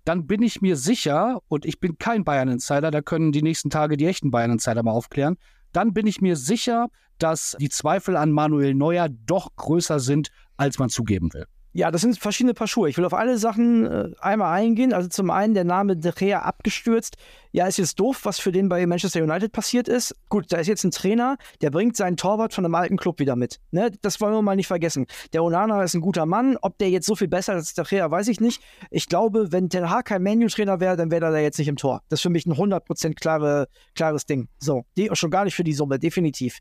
dann 0.05 0.27
bin 0.27 0.43
ich 0.43 0.61
mir 0.61 0.75
sicher, 0.77 1.39
und 1.47 1.65
ich 1.65 1.79
bin 1.79 1.97
kein 1.97 2.23
Bayern-Insider, 2.23 2.89
da 2.89 3.01
können 3.01 3.31
die 3.31 3.41
nächsten 3.41 3.69
Tage 3.69 3.97
die 3.97 4.05
echten 4.05 4.31
Bayern-Insider 4.31 4.81
mal 4.83 4.91
aufklären, 4.91 5.37
dann 5.71 5.93
bin 5.93 6.07
ich 6.07 6.21
mir 6.21 6.35
sicher, 6.35 6.89
dass 7.17 7.55
die 7.59 7.69
Zweifel 7.69 8.15
an 8.15 8.31
Manuel 8.31 8.73
Neuer 8.73 9.09
doch 9.09 9.55
größer 9.55 9.99
sind, 9.99 10.29
als 10.57 10.79
man 10.79 10.89
zugeben 10.89 11.33
will. 11.33 11.45
Ja, 11.79 11.91
das 11.91 12.01
sind 12.01 12.19
verschiedene 12.19 12.53
Paar 12.53 12.67
Schuhe. 12.67 12.89
Ich 12.89 12.97
will 12.97 13.05
auf 13.05 13.13
alle 13.13 13.37
Sachen 13.37 13.85
äh, 13.85 14.09
einmal 14.19 14.53
eingehen. 14.53 14.91
Also 14.91 15.07
zum 15.07 15.29
einen 15.29 15.53
der 15.53 15.63
Name 15.63 15.95
De 15.95 16.11
Gea 16.11 16.39
abgestürzt. 16.39 17.15
Ja, 17.53 17.67
ist 17.67 17.77
jetzt 17.77 17.97
doof, 17.97 18.19
was 18.23 18.37
für 18.37 18.51
den 18.51 18.67
bei 18.67 18.85
Manchester 18.85 19.23
United 19.23 19.53
passiert 19.53 19.87
ist. 19.87 20.13
Gut, 20.27 20.51
da 20.51 20.57
ist 20.57 20.67
jetzt 20.67 20.83
ein 20.83 20.91
Trainer, 20.91 21.37
der 21.61 21.71
bringt 21.71 21.95
seinen 21.95 22.17
Torwart 22.17 22.53
von 22.53 22.65
einem 22.65 22.75
alten 22.75 22.97
Club 22.97 23.19
wieder 23.19 23.37
mit. 23.37 23.61
Ne? 23.71 23.93
Das 24.01 24.19
wollen 24.19 24.33
wir 24.33 24.41
mal 24.41 24.57
nicht 24.57 24.67
vergessen. 24.67 25.05
Der 25.31 25.41
Onana 25.41 25.81
ist 25.81 25.93
ein 25.93 26.01
guter 26.01 26.25
Mann. 26.25 26.57
Ob 26.61 26.77
der 26.79 26.89
jetzt 26.89 27.05
so 27.05 27.15
viel 27.15 27.29
besser 27.29 27.53
ist 27.53 27.59
als 27.59 27.73
De 27.75 27.85
Gea, 27.85 28.11
weiß 28.11 28.27
ich 28.27 28.41
nicht. 28.41 28.61
Ich 28.91 29.07
glaube, 29.07 29.53
wenn 29.53 29.69
Ten 29.69 29.89
Hag 29.89 30.03
kein 30.03 30.21
Menu-Trainer 30.21 30.81
wäre, 30.81 30.97
dann 30.97 31.11
wäre 31.11 31.27
er 31.27 31.31
da 31.31 31.39
jetzt 31.39 31.59
nicht 31.59 31.69
im 31.69 31.77
Tor. 31.77 32.01
Das 32.09 32.19
ist 32.19 32.23
für 32.23 32.29
mich 32.29 32.45
ein 32.45 32.55
100% 32.55 33.13
klare, 33.13 33.69
klares 33.95 34.25
Ding. 34.25 34.49
So, 34.59 34.83
die, 34.97 35.09
schon 35.13 35.31
gar 35.31 35.45
nicht 35.45 35.55
für 35.55 35.63
die 35.63 35.73
Summe, 35.73 35.97
definitiv 35.97 36.59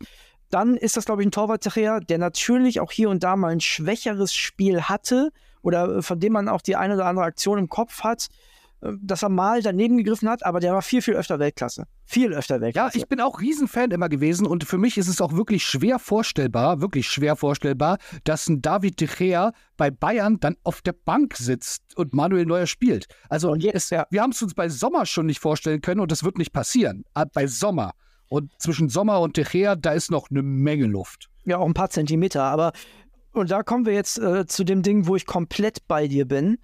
dann 0.50 0.76
ist 0.76 0.96
das, 0.96 1.04
glaube 1.04 1.22
ich, 1.22 1.28
ein 1.28 1.32
Torwart-Terrier, 1.32 2.00
der 2.00 2.18
natürlich 2.18 2.80
auch 2.80 2.92
hier 2.92 3.10
und 3.10 3.22
da 3.22 3.36
mal 3.36 3.52
ein 3.52 3.60
schwächeres 3.60 4.34
Spiel 4.34 4.82
hatte 4.82 5.30
oder 5.62 6.02
von 6.02 6.20
dem 6.20 6.32
man 6.32 6.48
auch 6.48 6.62
die 6.62 6.76
eine 6.76 6.94
oder 6.94 7.06
andere 7.06 7.26
Aktion 7.26 7.58
im 7.58 7.68
Kopf 7.68 8.02
hat, 8.02 8.28
äh, 8.80 8.92
dass 9.00 9.22
er 9.22 9.28
mal 9.28 9.62
daneben 9.62 9.96
gegriffen 9.98 10.28
hat, 10.28 10.44
aber 10.44 10.60
der 10.60 10.72
war 10.72 10.82
viel, 10.82 11.02
viel 11.02 11.14
öfter 11.14 11.38
Weltklasse. 11.38 11.84
Viel 12.04 12.32
öfter 12.32 12.60
Weltklasse. 12.60 12.96
Ja, 12.96 13.02
ich 13.02 13.08
bin 13.08 13.20
auch 13.20 13.40
Riesenfan 13.40 13.90
immer 13.90 14.08
gewesen 14.08 14.46
und 14.46 14.64
für 14.64 14.78
mich 14.78 14.96
ist 14.96 15.08
es 15.08 15.20
auch 15.20 15.34
wirklich 15.34 15.64
schwer 15.64 15.98
vorstellbar, 15.98 16.80
wirklich 16.80 17.08
schwer 17.08 17.36
vorstellbar, 17.36 17.98
dass 18.24 18.48
ein 18.48 18.62
David 18.62 19.00
De 19.00 19.08
Gea 19.08 19.52
bei 19.76 19.90
Bayern 19.90 20.40
dann 20.40 20.56
auf 20.62 20.80
der 20.80 20.92
Bank 20.92 21.36
sitzt 21.36 21.96
und 21.96 22.14
Manuel 22.14 22.46
Neuer 22.46 22.66
spielt. 22.66 23.06
Also 23.28 23.54
jetzt, 23.54 23.90
ja. 23.90 24.06
wir 24.10 24.22
haben 24.22 24.30
es 24.30 24.40
uns 24.42 24.54
bei 24.54 24.68
Sommer 24.68 25.06
schon 25.06 25.26
nicht 25.26 25.40
vorstellen 25.40 25.80
können 25.80 26.00
und 26.00 26.12
das 26.12 26.24
wird 26.24 26.38
nicht 26.38 26.52
passieren. 26.52 27.04
Ah, 27.14 27.24
bei 27.24 27.46
Sommer. 27.46 27.92
Und 28.28 28.50
zwischen 28.58 28.88
Sommer 28.88 29.20
und 29.20 29.34
Techea, 29.34 29.76
da 29.76 29.92
ist 29.92 30.10
noch 30.10 30.30
eine 30.30 30.42
Menge 30.42 30.86
Luft. 30.86 31.30
Ja, 31.44 31.58
auch 31.58 31.66
ein 31.66 31.74
paar 31.74 31.90
Zentimeter. 31.90 32.44
Aber, 32.44 32.72
und 33.32 33.50
da 33.50 33.62
kommen 33.62 33.86
wir 33.86 33.94
jetzt 33.94 34.18
äh, 34.18 34.46
zu 34.46 34.64
dem 34.64 34.82
Ding, 34.82 35.06
wo 35.06 35.16
ich 35.16 35.26
komplett 35.26 35.86
bei 35.88 36.08
dir 36.08 36.26
bin. 36.26 36.58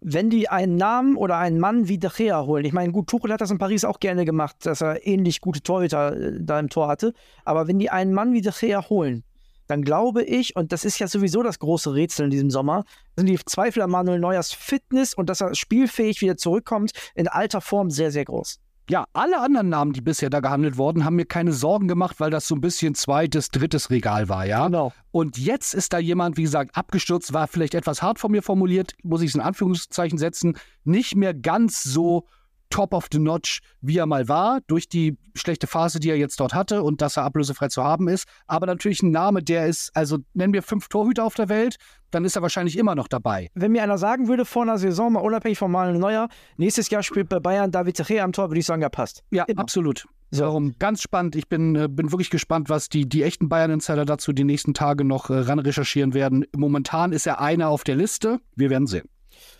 Wenn 0.00 0.30
die 0.30 0.48
einen 0.48 0.76
Namen 0.76 1.16
oder 1.16 1.36
einen 1.36 1.60
Mann 1.60 1.86
wie 1.86 1.98
De 1.98 2.10
Gea 2.10 2.44
holen, 2.44 2.64
ich 2.64 2.72
meine, 2.72 2.90
gut, 2.90 3.06
Tuchel 3.06 3.32
hat 3.32 3.40
das 3.40 3.52
in 3.52 3.58
Paris 3.58 3.84
auch 3.84 4.00
gerne 4.00 4.24
gemacht, 4.24 4.56
dass 4.62 4.80
er 4.80 5.06
ähnlich 5.06 5.40
gute 5.40 5.62
Torhüter 5.62 6.16
äh, 6.16 6.38
da 6.40 6.58
im 6.58 6.70
Tor 6.70 6.88
hatte. 6.88 7.12
Aber 7.44 7.68
wenn 7.68 7.78
die 7.78 7.90
einen 7.90 8.12
Mann 8.12 8.32
wie 8.32 8.40
De 8.40 8.52
Gea 8.52 8.88
holen, 8.88 9.22
dann 9.68 9.82
glaube 9.82 10.24
ich, 10.24 10.56
und 10.56 10.72
das 10.72 10.84
ist 10.84 10.98
ja 10.98 11.06
sowieso 11.06 11.42
das 11.42 11.58
große 11.58 11.94
Rätsel 11.94 12.24
in 12.24 12.30
diesem 12.30 12.50
Sommer, 12.50 12.84
sind 13.16 13.26
die 13.26 13.38
Zweifel 13.44 13.82
an 13.82 13.90
Manuel 13.90 14.18
Neuers 14.18 14.52
Fitness 14.52 15.14
und 15.14 15.28
dass 15.28 15.40
er 15.40 15.54
spielfähig 15.54 16.20
wieder 16.20 16.36
zurückkommt, 16.36 16.90
in 17.14 17.28
alter 17.28 17.60
Form 17.60 17.90
sehr, 17.90 18.10
sehr 18.10 18.24
groß 18.24 18.58
ja, 18.90 19.06
alle 19.12 19.40
anderen 19.40 19.68
Namen, 19.68 19.92
die 19.92 20.00
bisher 20.00 20.30
da 20.30 20.40
gehandelt 20.40 20.76
wurden, 20.76 21.04
haben 21.04 21.16
mir 21.16 21.24
keine 21.24 21.52
Sorgen 21.52 21.88
gemacht, 21.88 22.18
weil 22.18 22.30
das 22.30 22.48
so 22.48 22.54
ein 22.54 22.60
bisschen 22.60 22.94
zweites, 22.94 23.48
drittes 23.48 23.90
Regal 23.90 24.28
war, 24.28 24.44
ja. 24.44 24.66
Genau. 24.66 24.92
Und 25.10 25.38
jetzt 25.38 25.74
ist 25.74 25.92
da 25.92 25.98
jemand, 25.98 26.36
wie 26.36 26.42
gesagt, 26.42 26.76
abgestürzt, 26.76 27.32
war 27.32 27.46
vielleicht 27.46 27.74
etwas 27.74 28.02
hart 28.02 28.18
von 28.18 28.32
mir 28.32 28.42
formuliert, 28.42 28.94
muss 29.02 29.22
ich 29.22 29.30
es 29.30 29.34
in 29.34 29.40
Anführungszeichen 29.40 30.18
setzen, 30.18 30.56
nicht 30.84 31.14
mehr 31.14 31.32
ganz 31.34 31.82
so 31.82 32.26
top 32.72 32.94
of 32.94 33.06
the 33.12 33.18
notch, 33.18 33.60
wie 33.80 33.98
er 33.98 34.06
mal 34.06 34.28
war, 34.28 34.60
durch 34.66 34.88
die 34.88 35.16
schlechte 35.34 35.66
Phase, 35.66 36.00
die 36.00 36.10
er 36.10 36.16
jetzt 36.16 36.40
dort 36.40 36.54
hatte 36.54 36.82
und 36.82 37.00
dass 37.00 37.16
er 37.16 37.24
ablösefrei 37.24 37.68
zu 37.68 37.84
haben 37.84 38.08
ist. 38.08 38.26
Aber 38.46 38.66
natürlich 38.66 39.02
ein 39.02 39.10
Name, 39.10 39.42
der 39.42 39.66
ist, 39.66 39.94
also 39.94 40.18
nennen 40.34 40.52
wir 40.52 40.62
fünf 40.62 40.88
Torhüter 40.88 41.24
auf 41.24 41.34
der 41.34 41.48
Welt, 41.48 41.76
dann 42.10 42.24
ist 42.24 42.36
er 42.36 42.42
wahrscheinlich 42.42 42.76
immer 42.76 42.94
noch 42.94 43.08
dabei. 43.08 43.50
Wenn 43.54 43.72
mir 43.72 43.82
einer 43.82 43.98
sagen 43.98 44.28
würde 44.28 44.44
vor 44.44 44.62
einer 44.62 44.78
Saison, 44.78 45.12
mal 45.12 45.20
unabhängig 45.20 45.58
von 45.58 45.70
Manuel 45.70 45.98
Neuer, 45.98 46.28
nächstes 46.56 46.90
Jahr 46.90 47.02
spielt 47.02 47.28
bei 47.28 47.40
Bayern 47.40 47.70
David 47.70 47.96
Terre 47.96 48.22
am 48.22 48.32
Tor, 48.32 48.50
würde 48.50 48.60
ich 48.60 48.66
sagen, 48.66 48.82
ja 48.82 48.88
passt. 48.88 49.22
Ja, 49.30 49.44
immer. 49.44 49.60
absolut. 49.60 50.06
So. 50.30 50.44
Darum 50.44 50.74
ganz 50.78 51.02
spannend. 51.02 51.36
Ich 51.36 51.48
bin, 51.48 51.76
äh, 51.76 51.88
bin 51.90 52.10
wirklich 52.10 52.30
gespannt, 52.30 52.70
was 52.70 52.88
die, 52.88 53.06
die 53.06 53.22
echten 53.22 53.50
Bayern-Insider 53.50 54.06
dazu 54.06 54.32
die 54.32 54.44
nächsten 54.44 54.72
Tage 54.72 55.04
noch 55.04 55.28
äh, 55.28 55.34
ran 55.34 55.58
recherchieren 55.58 56.14
werden. 56.14 56.46
Momentan 56.56 57.12
ist 57.12 57.26
er 57.26 57.40
einer 57.40 57.68
auf 57.68 57.84
der 57.84 57.96
Liste. 57.96 58.40
Wir 58.56 58.70
werden 58.70 58.86
sehen. 58.86 59.08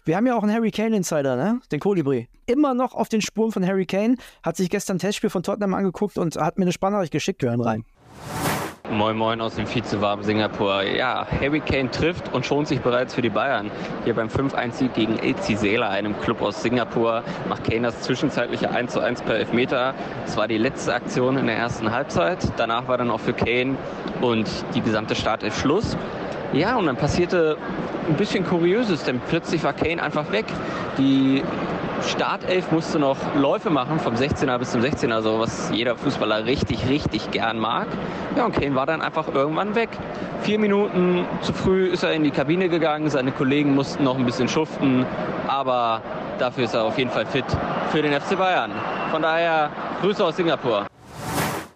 Wir 0.04 0.16
haben 0.16 0.26
ja 0.26 0.36
auch 0.36 0.42
einen 0.42 0.52
Harry 0.52 0.70
Kane 0.70 0.96
Insider, 0.96 1.36
ne? 1.36 1.60
Den 1.70 1.80
Kolibri. 1.80 2.28
Immer 2.46 2.74
noch 2.74 2.94
auf 2.94 3.08
den 3.08 3.22
Spuren 3.22 3.52
von 3.52 3.66
Harry 3.66 3.86
Kane. 3.86 4.16
Hat 4.42 4.56
sich 4.56 4.70
gestern 4.70 4.96
ein 4.96 5.00
Testspiel 5.00 5.30
von 5.30 5.42
Tottenham 5.42 5.74
angeguckt 5.74 6.18
und 6.18 6.36
hat 6.36 6.58
mir 6.58 6.64
eine 6.64 6.72
Spannnachricht 6.72 7.12
geschickt. 7.12 7.42
Hören 7.42 7.60
rein. 7.60 7.84
Moin 8.92 9.16
Moin 9.16 9.40
aus 9.40 9.54
dem 9.54 9.66
viel 9.66 9.82
zu 9.82 10.02
warmen 10.02 10.22
Singapur. 10.22 10.82
Ja, 10.82 11.26
Harry 11.40 11.60
Kane 11.60 11.90
trifft 11.90 12.34
und 12.34 12.44
schont 12.44 12.68
sich 12.68 12.80
bereits 12.80 13.14
für 13.14 13.22
die 13.22 13.30
Bayern. 13.30 13.70
Hier 14.04 14.14
beim 14.14 14.28
5-1-Sieg 14.28 14.92
gegen 14.92 15.18
El 15.18 15.34
Cizela, 15.36 15.88
einem 15.88 16.20
Club 16.20 16.42
aus 16.42 16.62
Singapur, 16.62 17.22
macht 17.48 17.64
Kane 17.64 17.82
das 17.82 18.02
zwischenzeitliche 18.02 18.70
1-1 18.70 19.22
per 19.22 19.36
Elfmeter. 19.36 19.94
Das 20.26 20.36
war 20.36 20.46
die 20.46 20.58
letzte 20.58 20.92
Aktion 20.92 21.38
in 21.38 21.46
der 21.46 21.56
ersten 21.56 21.90
Halbzeit. 21.90 22.52
Danach 22.58 22.86
war 22.86 22.98
dann 22.98 23.10
auch 23.10 23.20
für 23.20 23.32
Kane 23.32 23.76
und 24.20 24.46
die 24.74 24.82
gesamte 24.82 25.14
Startelf 25.14 25.58
Schluss. 25.58 25.96
Ja, 26.52 26.76
und 26.76 26.87
dann 26.87 26.97
passierte 26.97 27.56
ein 28.09 28.16
bisschen 28.16 28.44
Kuriöses, 28.44 29.04
denn 29.04 29.21
plötzlich 29.28 29.64
war 29.64 29.73
Kane 29.73 30.02
einfach 30.02 30.30
weg. 30.32 30.44
Die 30.99 31.42
Startelf 32.06 32.71
musste 32.73 32.99
noch 32.99 33.16
Läufe 33.37 33.71
machen 33.71 33.99
vom 33.99 34.14
16er 34.14 34.59
bis 34.59 34.73
zum 34.73 34.82
16er, 34.82 35.12
also 35.12 35.38
was 35.38 35.71
jeder 35.73 35.97
Fußballer 35.97 36.44
richtig, 36.44 36.88
richtig 36.88 37.30
gern 37.30 37.59
mag. 37.59 37.87
Ja, 38.37 38.44
und 38.44 38.52
Kane 38.52 38.75
war 38.75 38.85
dann 38.85 39.00
einfach 39.00 39.28
irgendwann 39.32 39.75
weg. 39.75 39.88
Vier 40.42 40.59
Minuten 40.59 41.25
zu 41.40 41.54
früh 41.54 41.87
ist 41.87 42.02
er 42.02 42.12
in 42.12 42.25
die 42.25 42.30
Kabine 42.32 42.68
gegangen, 42.68 43.09
seine 43.09 43.32
Kollegen 43.32 43.75
mussten 43.75 44.04
noch 44.04 44.18
ein 44.18 44.26
bisschen 44.26 44.49
schuften, 44.49 45.06
aber 45.47 46.02
dafür 46.38 46.64
ist 46.64 46.75
er 46.75 46.85
auf 46.85 46.99
jeden 46.99 47.11
Fall 47.11 47.25
fit 47.25 47.44
für 47.92 48.02
den 48.02 48.12
FC 48.12 48.37
Bayern. 48.37 48.73
Von 49.11 49.23
daher 49.23 49.71
Grüße 50.02 50.23
aus 50.23 50.37
Singapur. 50.37 50.87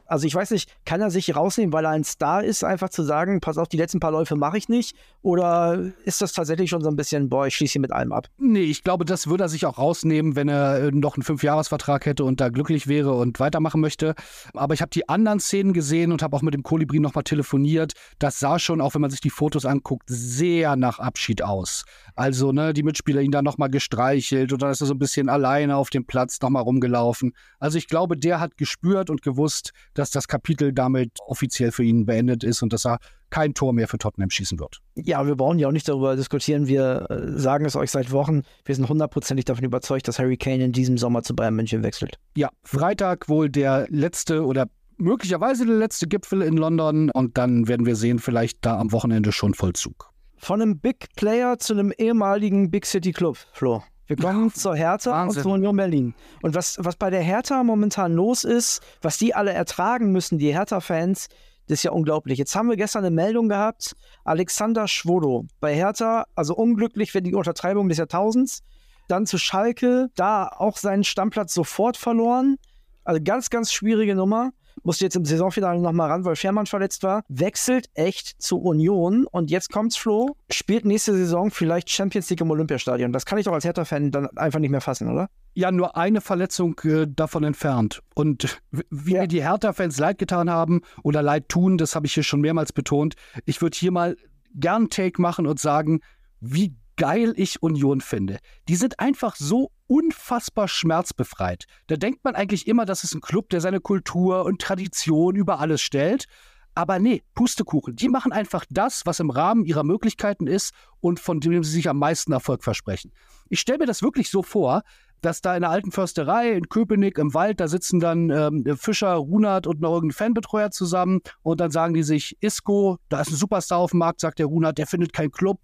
Also 0.06 0.26
ich 0.26 0.34
weiß 0.34 0.50
nicht, 0.50 0.70
kann 0.84 1.00
er 1.00 1.10
sich 1.10 1.34
rausnehmen, 1.34 1.72
weil 1.72 1.84
er 1.84 1.90
ein 1.90 2.04
Star 2.04 2.44
ist, 2.44 2.64
einfach 2.64 2.88
zu 2.88 3.02
sagen, 3.02 3.40
pass 3.40 3.58
auf, 3.58 3.68
die 3.68 3.76
letzten 3.76 4.00
paar 4.00 4.12
Läufe 4.12 4.36
mache 4.36 4.58
ich 4.58 4.68
nicht? 4.68 4.96
Oder 5.22 5.92
ist 6.04 6.22
das 6.22 6.32
tatsächlich 6.32 6.70
schon 6.70 6.82
so 6.82 6.88
ein 6.88 6.96
bisschen, 6.96 7.28
boah, 7.28 7.46
ich 7.46 7.56
schließe 7.56 7.72
hier 7.72 7.80
mit 7.80 7.92
allem 7.92 8.12
ab? 8.12 8.28
Nee, 8.38 8.62
ich 8.62 8.84
glaube, 8.84 9.04
das 9.04 9.26
würde 9.26 9.44
er 9.44 9.48
sich 9.48 9.66
auch 9.66 9.78
rausnehmen, 9.78 10.36
wenn 10.36 10.48
er 10.48 10.78
äh, 10.78 10.90
noch 10.92 11.16
einen 11.16 11.24
Fünfjahresvertrag 11.24 12.06
hätte 12.06 12.24
und 12.24 12.40
da 12.40 12.48
glücklich 12.48 12.86
wäre 12.86 13.12
und 13.14 13.40
weitermachen 13.40 13.80
möchte. 13.80 14.14
Aber 14.54 14.74
ich 14.74 14.82
habe 14.82 14.90
die 14.90 15.08
anderen 15.08 15.40
Szenen 15.40 15.72
gesehen 15.72 16.12
und 16.12 16.22
habe 16.22 16.36
auch 16.36 16.42
mit 16.42 16.54
dem 16.54 16.62
Kolibri 16.62 17.00
nochmal 17.00 17.24
telefoniert. 17.24 17.94
Das 18.18 18.38
sah 18.38 18.58
schon, 18.58 18.80
auch 18.80 18.94
wenn 18.94 19.00
man 19.00 19.10
sich 19.10 19.20
die 19.20 19.30
Fotos 19.30 19.66
anguckt, 19.66 20.04
sehr 20.06 20.76
nach 20.76 20.98
Abschied 20.98 21.42
aus. 21.42 21.84
Also, 22.14 22.52
ne, 22.52 22.72
die 22.72 22.82
Mitspieler 22.82 23.20
ihn 23.20 23.32
da 23.32 23.42
nochmal 23.42 23.70
gestreichelt 23.70 24.52
und 24.52 24.62
dann 24.62 24.70
ist 24.70 24.80
er 24.80 24.86
so 24.86 24.94
ein 24.94 24.98
bisschen 24.98 25.28
alleine 25.28 25.76
auf 25.76 25.90
dem 25.90 26.06
Platz 26.06 26.40
nochmal 26.40 26.62
rumgelaufen. 26.62 27.34
Also 27.58 27.78
ich 27.78 27.88
glaube, 27.88 28.16
der 28.16 28.40
hat 28.40 28.56
gespürt 28.56 29.10
und 29.10 29.22
gewusst, 29.22 29.72
dass 29.98 30.10
das 30.10 30.28
Kapitel 30.28 30.72
damit 30.72 31.12
offiziell 31.26 31.72
für 31.72 31.82
ihn 31.82 32.06
beendet 32.06 32.44
ist 32.44 32.62
und 32.62 32.72
dass 32.72 32.86
er 32.86 32.98
kein 33.30 33.54
Tor 33.54 33.72
mehr 33.72 33.88
für 33.88 33.98
Tottenham 33.98 34.30
schießen 34.30 34.58
wird. 34.58 34.80
Ja, 34.94 35.26
wir 35.26 35.36
brauchen 35.36 35.58
ja 35.58 35.68
auch 35.68 35.72
nicht 35.72 35.88
darüber 35.88 36.16
diskutieren. 36.16 36.68
Wir 36.68 37.06
äh, 37.10 37.38
sagen 37.38 37.64
es 37.64 37.74
euch 37.76 37.90
seit 37.90 38.12
Wochen. 38.12 38.42
Wir 38.64 38.74
sind 38.74 38.88
hundertprozentig 38.88 39.44
davon 39.44 39.64
überzeugt, 39.64 40.06
dass 40.08 40.18
Harry 40.18 40.36
Kane 40.36 40.64
in 40.64 40.72
diesem 40.72 40.98
Sommer 40.98 41.22
zu 41.22 41.34
Bayern 41.34 41.54
München 41.54 41.82
wechselt. 41.82 42.16
Ja, 42.36 42.50
Freitag 42.62 43.28
wohl 43.28 43.48
der 43.48 43.86
letzte 43.90 44.44
oder 44.44 44.66
möglicherweise 44.98 45.66
der 45.66 45.76
letzte 45.76 46.06
Gipfel 46.06 46.42
in 46.42 46.56
London 46.56 47.10
und 47.10 47.36
dann 47.36 47.68
werden 47.68 47.86
wir 47.86 47.96
sehen, 47.96 48.18
vielleicht 48.18 48.64
da 48.64 48.78
am 48.78 48.92
Wochenende 48.92 49.32
schon 49.32 49.54
Vollzug. 49.54 50.12
Von 50.36 50.62
einem 50.62 50.78
Big 50.78 51.08
Player 51.16 51.58
zu 51.58 51.72
einem 51.72 51.92
ehemaligen 51.96 52.70
Big 52.70 52.86
City 52.86 53.12
Club, 53.12 53.38
Flo. 53.52 53.82
Wir 54.06 54.16
kommen 54.16 54.52
zur 54.52 54.76
Hertha 54.76 55.10
Wahnsinn. 55.10 55.38
und 55.38 55.42
zur 55.42 55.52
Union 55.52 55.76
Berlin. 55.76 56.14
Und 56.42 56.54
was, 56.54 56.76
was 56.80 56.96
bei 56.96 57.10
der 57.10 57.22
Hertha 57.22 57.62
momentan 57.64 58.12
los 58.12 58.44
ist, 58.44 58.80
was 59.02 59.18
die 59.18 59.34
alle 59.34 59.52
ertragen 59.52 60.12
müssen, 60.12 60.38
die 60.38 60.52
Hertha-Fans, 60.52 61.28
das 61.68 61.78
ist 61.78 61.82
ja 61.82 61.90
unglaublich. 61.90 62.38
Jetzt 62.38 62.54
haben 62.54 62.68
wir 62.68 62.76
gestern 62.76 63.04
eine 63.04 63.14
Meldung 63.14 63.48
gehabt, 63.48 63.96
Alexander 64.24 64.86
Schwodo 64.86 65.46
bei 65.58 65.74
Hertha, 65.74 66.26
also 66.36 66.54
unglücklich 66.54 67.10
für 67.10 67.22
die 67.22 67.34
Untertreibung 67.34 67.88
des 67.88 67.98
Jahrtausends. 67.98 68.62
Dann 69.08 69.26
zu 69.26 69.38
Schalke, 69.38 70.08
da 70.14 70.46
auch 70.46 70.76
seinen 70.76 71.04
Stammplatz 71.04 71.52
sofort 71.54 71.96
verloren. 71.96 72.56
Also 73.04 73.20
ganz, 73.22 73.50
ganz 73.50 73.72
schwierige 73.72 74.14
Nummer 74.14 74.50
musste 74.82 75.04
jetzt 75.04 75.16
im 75.16 75.24
Saisonfinale 75.24 75.80
nochmal 75.80 76.10
ran, 76.10 76.24
weil 76.24 76.36
Fährmann 76.36 76.66
verletzt 76.66 77.02
war, 77.02 77.22
wechselt 77.28 77.88
echt 77.94 78.40
zu 78.40 78.58
Union 78.58 79.26
und 79.26 79.50
jetzt 79.50 79.70
kommt's 79.72 79.96
Flo, 79.96 80.36
spielt 80.50 80.84
nächste 80.84 81.12
Saison 81.12 81.50
vielleicht 81.50 81.90
Champions 81.90 82.30
League 82.30 82.40
im 82.40 82.50
Olympiastadion. 82.50 83.12
Das 83.12 83.26
kann 83.26 83.38
ich 83.38 83.44
doch 83.44 83.52
als 83.52 83.64
Hertha-Fan 83.64 84.10
dann 84.10 84.28
einfach 84.36 84.58
nicht 84.58 84.70
mehr 84.70 84.80
fassen, 84.80 85.10
oder? 85.10 85.28
Ja, 85.54 85.72
nur 85.72 85.96
eine 85.96 86.20
Verletzung 86.20 86.78
äh, 86.84 87.06
davon 87.08 87.42
entfernt. 87.42 88.02
Und 88.14 88.60
wie 88.90 89.12
ja. 89.12 89.22
mir 89.22 89.26
die 89.26 89.42
Hertha-Fans 89.42 89.98
leid 89.98 90.18
getan 90.18 90.50
haben 90.50 90.82
oder 91.02 91.22
leid 91.22 91.48
tun, 91.48 91.78
das 91.78 91.94
habe 91.94 92.06
ich 92.06 92.14
hier 92.14 92.22
schon 92.22 92.40
mehrmals 92.40 92.72
betont. 92.72 93.14
Ich 93.46 93.62
würde 93.62 93.76
hier 93.76 93.90
mal 93.90 94.16
gern 94.54 94.90
Take 94.90 95.20
machen 95.20 95.46
und 95.46 95.58
sagen, 95.58 96.00
wie 96.40 96.74
geil 96.96 97.32
ich 97.36 97.62
Union 97.62 98.00
finde. 98.00 98.38
Die 98.68 98.76
sind 98.76 98.98
einfach 99.00 99.36
so 99.36 99.70
unfassbar 99.86 100.68
schmerzbefreit. 100.68 101.64
Da 101.86 101.96
denkt 101.96 102.24
man 102.24 102.34
eigentlich 102.34 102.66
immer, 102.66 102.84
das 102.84 103.04
ist 103.04 103.14
ein 103.14 103.20
Club, 103.20 103.48
der 103.50 103.60
seine 103.60 103.80
Kultur 103.80 104.44
und 104.44 104.60
Tradition 104.60 105.36
über 105.36 105.60
alles 105.60 105.80
stellt. 105.80 106.26
Aber 106.74 106.98
nee, 106.98 107.22
Pustekuchen. 107.34 107.96
Die 107.96 108.08
machen 108.08 108.32
einfach 108.32 108.66
das, 108.68 109.06
was 109.06 109.18
im 109.20 109.30
Rahmen 109.30 109.64
ihrer 109.64 109.82
Möglichkeiten 109.82 110.46
ist 110.46 110.74
und 111.00 111.20
von 111.20 111.40
dem 111.40 111.64
sie 111.64 111.72
sich 111.72 111.88
am 111.88 111.98
meisten 111.98 112.32
Erfolg 112.32 112.62
versprechen. 112.62 113.12
Ich 113.48 113.60
stelle 113.60 113.78
mir 113.78 113.86
das 113.86 114.02
wirklich 114.02 114.28
so 114.28 114.42
vor, 114.42 114.82
dass 115.22 115.40
da 115.40 115.54
in 115.56 115.62
der 115.62 115.70
alten 115.70 115.90
Försterei 115.90 116.52
in 116.52 116.68
Köpenick 116.68 117.16
im 117.16 117.32
Wald, 117.32 117.60
da 117.60 117.68
sitzen 117.68 118.00
dann 118.00 118.28
ähm, 118.28 118.76
Fischer, 118.76 119.14
Runert 119.14 119.66
und 119.66 119.80
noch 119.80 119.94
irgendein 119.94 120.16
Fanbetreuer 120.16 120.70
zusammen 120.70 121.20
und 121.42 121.60
dann 121.60 121.70
sagen 121.70 121.94
die 121.94 122.02
sich, 122.02 122.36
Isco, 122.40 122.98
da 123.08 123.22
ist 123.22 123.30
ein 123.30 123.36
Superstar 123.36 123.78
auf 123.78 123.92
dem 123.92 124.00
Markt, 124.00 124.20
sagt 124.20 124.38
der 124.38 124.46
Runert, 124.46 124.76
der 124.76 124.86
findet 124.86 125.14
keinen 125.14 125.30
Club. 125.30 125.62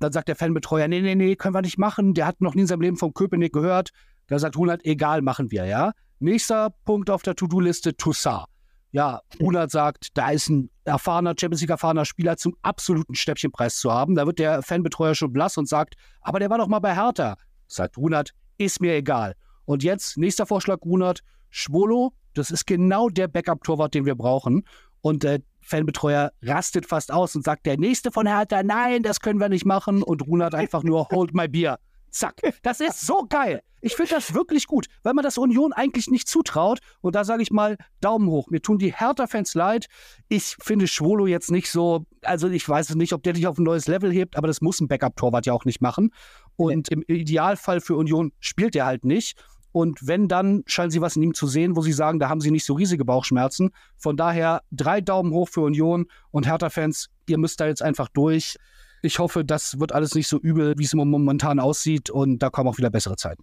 Dann 0.00 0.12
sagt 0.12 0.28
der 0.28 0.36
Fanbetreuer, 0.36 0.88
nee, 0.88 1.00
nee, 1.00 1.14
nee, 1.14 1.36
können 1.36 1.54
wir 1.54 1.62
nicht 1.62 1.78
machen, 1.78 2.14
der 2.14 2.26
hat 2.26 2.40
noch 2.40 2.54
nie 2.54 2.62
in 2.62 2.66
seinem 2.66 2.82
Leben 2.82 2.96
vom 2.96 3.14
Köpenick 3.14 3.52
gehört. 3.52 3.90
Da 4.26 4.38
sagt 4.38 4.56
Runert, 4.56 4.84
egal, 4.84 5.22
machen 5.22 5.50
wir, 5.50 5.64
ja. 5.66 5.92
Nächster 6.18 6.70
Punkt 6.84 7.10
auf 7.10 7.22
der 7.22 7.36
To-Do-Liste, 7.36 7.96
Toussaint. 7.96 8.46
Ja, 8.92 9.20
Runert 9.40 9.72
sagt, 9.72 10.16
da 10.16 10.30
ist 10.30 10.48
ein 10.48 10.70
erfahrener, 10.84 11.34
Champions 11.38 11.60
League 11.60 11.70
erfahrener 11.70 12.04
Spieler 12.04 12.36
zum 12.36 12.56
absoluten 12.62 13.16
Stäbchenpreis 13.16 13.78
zu 13.78 13.92
haben. 13.92 14.14
Da 14.14 14.24
wird 14.24 14.38
der 14.38 14.62
Fanbetreuer 14.62 15.16
schon 15.16 15.32
blass 15.32 15.58
und 15.58 15.68
sagt, 15.68 15.96
aber 16.20 16.38
der 16.38 16.48
war 16.48 16.58
doch 16.58 16.68
mal 16.68 16.78
bei 16.78 16.94
Hertha. 16.94 17.36
Sagt 17.66 17.96
Runert, 17.96 18.30
ist 18.56 18.80
mir 18.80 18.94
egal. 18.94 19.34
Und 19.64 19.82
jetzt, 19.82 20.16
nächster 20.16 20.46
Vorschlag, 20.46 20.78
Runert, 20.84 21.20
Schwolo, 21.50 22.12
das 22.34 22.50
ist 22.50 22.66
genau 22.66 23.08
der 23.08 23.28
Backup-Torwart, 23.28 23.94
den 23.94 24.06
wir 24.06 24.14
brauchen. 24.14 24.64
Und 25.00 25.22
der 25.22 25.40
Fanbetreuer 25.64 26.32
rastet 26.42 26.86
fast 26.86 27.12
aus 27.12 27.34
und 27.34 27.44
sagt, 27.44 27.66
der 27.66 27.78
nächste 27.78 28.12
von 28.12 28.26
Hertha, 28.26 28.62
nein, 28.62 29.02
das 29.02 29.20
können 29.20 29.40
wir 29.40 29.48
nicht 29.48 29.64
machen. 29.64 30.02
Und 30.02 30.26
Runert 30.26 30.54
einfach 30.54 30.82
nur, 30.82 31.08
hold 31.10 31.34
my 31.34 31.48
beer. 31.48 31.78
Zack. 32.10 32.40
Das 32.62 32.80
ist 32.80 33.00
so 33.00 33.26
geil. 33.28 33.60
Ich 33.80 33.96
finde 33.96 34.14
das 34.14 34.32
wirklich 34.32 34.66
gut, 34.66 34.86
weil 35.02 35.14
man 35.14 35.24
das 35.24 35.36
Union 35.36 35.72
eigentlich 35.72 36.08
nicht 36.08 36.28
zutraut. 36.28 36.78
Und 37.00 37.16
da 37.16 37.24
sage 37.24 37.42
ich 37.42 37.50
mal, 37.50 37.76
Daumen 38.00 38.28
hoch. 38.30 38.48
Mir 38.48 38.62
tun 38.62 38.78
die 38.78 38.94
Hertha-Fans 38.94 39.54
leid. 39.54 39.88
Ich 40.28 40.56
finde 40.62 40.86
Schwolo 40.86 41.26
jetzt 41.26 41.50
nicht 41.50 41.70
so, 41.70 42.06
also 42.22 42.48
ich 42.48 42.66
weiß 42.66 42.94
nicht, 42.94 43.12
ob 43.12 43.22
der 43.24 43.32
dich 43.32 43.46
auf 43.46 43.58
ein 43.58 43.64
neues 43.64 43.88
Level 43.88 44.12
hebt, 44.12 44.36
aber 44.36 44.46
das 44.46 44.60
muss 44.60 44.80
ein 44.80 44.88
Backup-Torwart 44.88 45.44
ja 45.46 45.52
auch 45.52 45.64
nicht 45.64 45.82
machen. 45.82 46.12
Und 46.56 46.88
im 46.88 47.02
Idealfall 47.02 47.80
für 47.80 47.96
Union 47.96 48.32
spielt 48.38 48.76
er 48.76 48.86
halt 48.86 49.04
nicht. 49.04 49.36
Und 49.74 50.06
wenn, 50.06 50.28
dann 50.28 50.62
scheinen 50.66 50.92
sie 50.92 51.00
was 51.00 51.16
in 51.16 51.24
ihm 51.24 51.34
zu 51.34 51.48
sehen, 51.48 51.74
wo 51.74 51.82
sie 51.82 51.92
sagen, 51.92 52.20
da 52.20 52.28
haben 52.28 52.40
sie 52.40 52.52
nicht 52.52 52.64
so 52.64 52.74
riesige 52.74 53.04
Bauchschmerzen. 53.04 53.70
Von 53.96 54.16
daher 54.16 54.62
drei 54.70 55.00
Daumen 55.00 55.32
hoch 55.32 55.48
für 55.48 55.62
Union 55.62 56.06
und 56.30 56.46
Hertha-Fans, 56.46 57.08
ihr 57.26 57.38
müsst 57.38 57.58
da 57.58 57.66
jetzt 57.66 57.82
einfach 57.82 58.08
durch. 58.08 58.56
Ich 59.02 59.18
hoffe, 59.18 59.44
das 59.44 59.80
wird 59.80 59.90
alles 59.90 60.14
nicht 60.14 60.28
so 60.28 60.38
übel, 60.38 60.74
wie 60.78 60.84
es 60.84 60.94
momentan 60.94 61.58
aussieht 61.58 62.08
und 62.08 62.38
da 62.38 62.50
kommen 62.50 62.68
auch 62.68 62.78
wieder 62.78 62.90
bessere 62.90 63.16
Zeiten. 63.16 63.42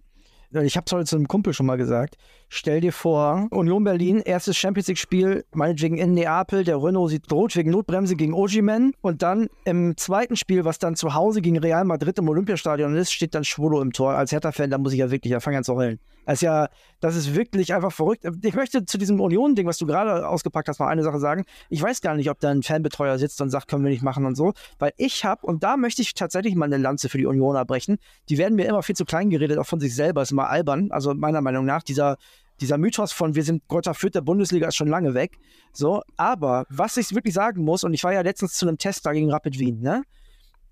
Ich 0.60 0.76
habe 0.76 0.84
es 0.86 0.92
heute 0.92 1.06
zu 1.06 1.16
einem 1.16 1.28
Kumpel 1.28 1.54
schon 1.54 1.64
mal 1.64 1.76
gesagt. 1.76 2.18
Stell 2.50 2.82
dir 2.82 2.92
vor, 2.92 3.48
Union 3.50 3.84
Berlin, 3.84 4.20
erstes 4.20 4.58
Champions 4.58 4.88
League-Spiel, 4.88 5.46
meinetwegen 5.54 5.96
in 5.96 6.12
Neapel, 6.12 6.64
der 6.64 6.76
Renault 6.76 7.10
sieht 7.10 7.32
rot 7.32 7.56
wegen 7.56 7.70
Notbremse 7.70 8.16
gegen 8.16 8.34
Ojimen. 8.34 8.92
Und 9.00 9.22
dann 9.22 9.48
im 9.64 9.96
zweiten 9.96 10.36
Spiel, 10.36 10.66
was 10.66 10.78
dann 10.78 10.94
zu 10.94 11.14
Hause 11.14 11.40
gegen 11.40 11.58
Real 11.58 11.86
Madrid 11.86 12.18
im 12.18 12.28
Olympiastadion 12.28 12.94
ist, 12.94 13.12
steht 13.12 13.34
dann 13.34 13.44
Schwolo 13.44 13.80
im 13.80 13.94
Tor. 13.94 14.12
Als 14.12 14.32
Hertha-Fan, 14.32 14.68
da 14.68 14.76
muss 14.76 14.92
ich 14.92 14.98
ja 14.98 15.10
wirklich 15.10 15.34
anfangen 15.34 15.56
an 15.56 15.64
zu 15.64 15.74
heulen. 15.74 15.98
Das 16.26 16.34
ist 16.34 16.42
ja, 16.42 16.68
das 17.00 17.16
ist 17.16 17.34
wirklich 17.34 17.74
einfach 17.74 17.90
verrückt. 17.90 18.24
Ich 18.42 18.54
möchte 18.54 18.84
zu 18.84 18.96
diesem 18.98 19.20
Union-Ding, 19.20 19.66
was 19.66 19.78
du 19.78 19.86
gerade 19.86 20.28
ausgepackt 20.28 20.68
hast, 20.68 20.78
mal 20.78 20.88
eine 20.88 21.02
Sache 21.02 21.18
sagen. 21.18 21.44
Ich 21.68 21.82
weiß 21.82 22.00
gar 22.00 22.14
nicht, 22.14 22.30
ob 22.30 22.38
da 22.38 22.50
ein 22.50 22.62
Fanbetreuer 22.62 23.18
sitzt 23.18 23.40
und 23.40 23.50
sagt, 23.50 23.68
können 23.68 23.82
wir 23.82 23.90
nicht 23.90 24.02
machen 24.02 24.24
und 24.24 24.36
so. 24.36 24.52
Weil 24.78 24.92
ich 24.98 25.24
habe, 25.24 25.44
und 25.46 25.64
da 25.64 25.76
möchte 25.76 26.02
ich 26.02 26.14
tatsächlich 26.14 26.54
mal 26.54 26.66
eine 26.66 26.76
Lanze 26.76 27.08
für 27.08 27.18
die 27.18 27.26
Unioner 27.26 27.64
brechen, 27.64 27.98
die 28.28 28.38
werden 28.38 28.54
mir 28.54 28.66
immer 28.66 28.82
viel 28.82 28.94
zu 28.94 29.04
klein 29.04 29.30
geredet, 29.30 29.58
auch 29.58 29.66
von 29.66 29.80
sich 29.80 29.94
selber. 29.94 30.22
ist 30.22 30.32
immer 30.42 30.50
albern. 30.50 30.90
Also 30.90 31.14
meiner 31.14 31.40
Meinung 31.40 31.64
nach, 31.64 31.82
dieser 31.82 32.16
dieser 32.60 32.78
Mythos 32.78 33.12
von 33.12 33.34
wir 33.34 33.42
sind 33.42 33.66
Gotter 33.66 33.94
Fürth 33.94 34.14
der 34.14 34.20
Bundesliga 34.20 34.68
ist 34.68 34.76
schon 34.76 34.88
lange 34.88 35.14
weg. 35.14 35.38
So, 35.72 36.02
aber 36.16 36.64
was 36.68 36.96
ich 36.96 37.12
wirklich 37.12 37.34
sagen 37.34 37.64
muss, 37.64 37.82
und 37.82 37.92
ich 37.92 38.04
war 38.04 38.12
ja 38.12 38.20
letztens 38.20 38.52
zu 38.54 38.68
einem 38.68 38.78
Test 38.78 39.04
da 39.04 39.12
gegen 39.12 39.32
Rapid 39.32 39.58
Wien, 39.58 39.80
ne? 39.80 40.02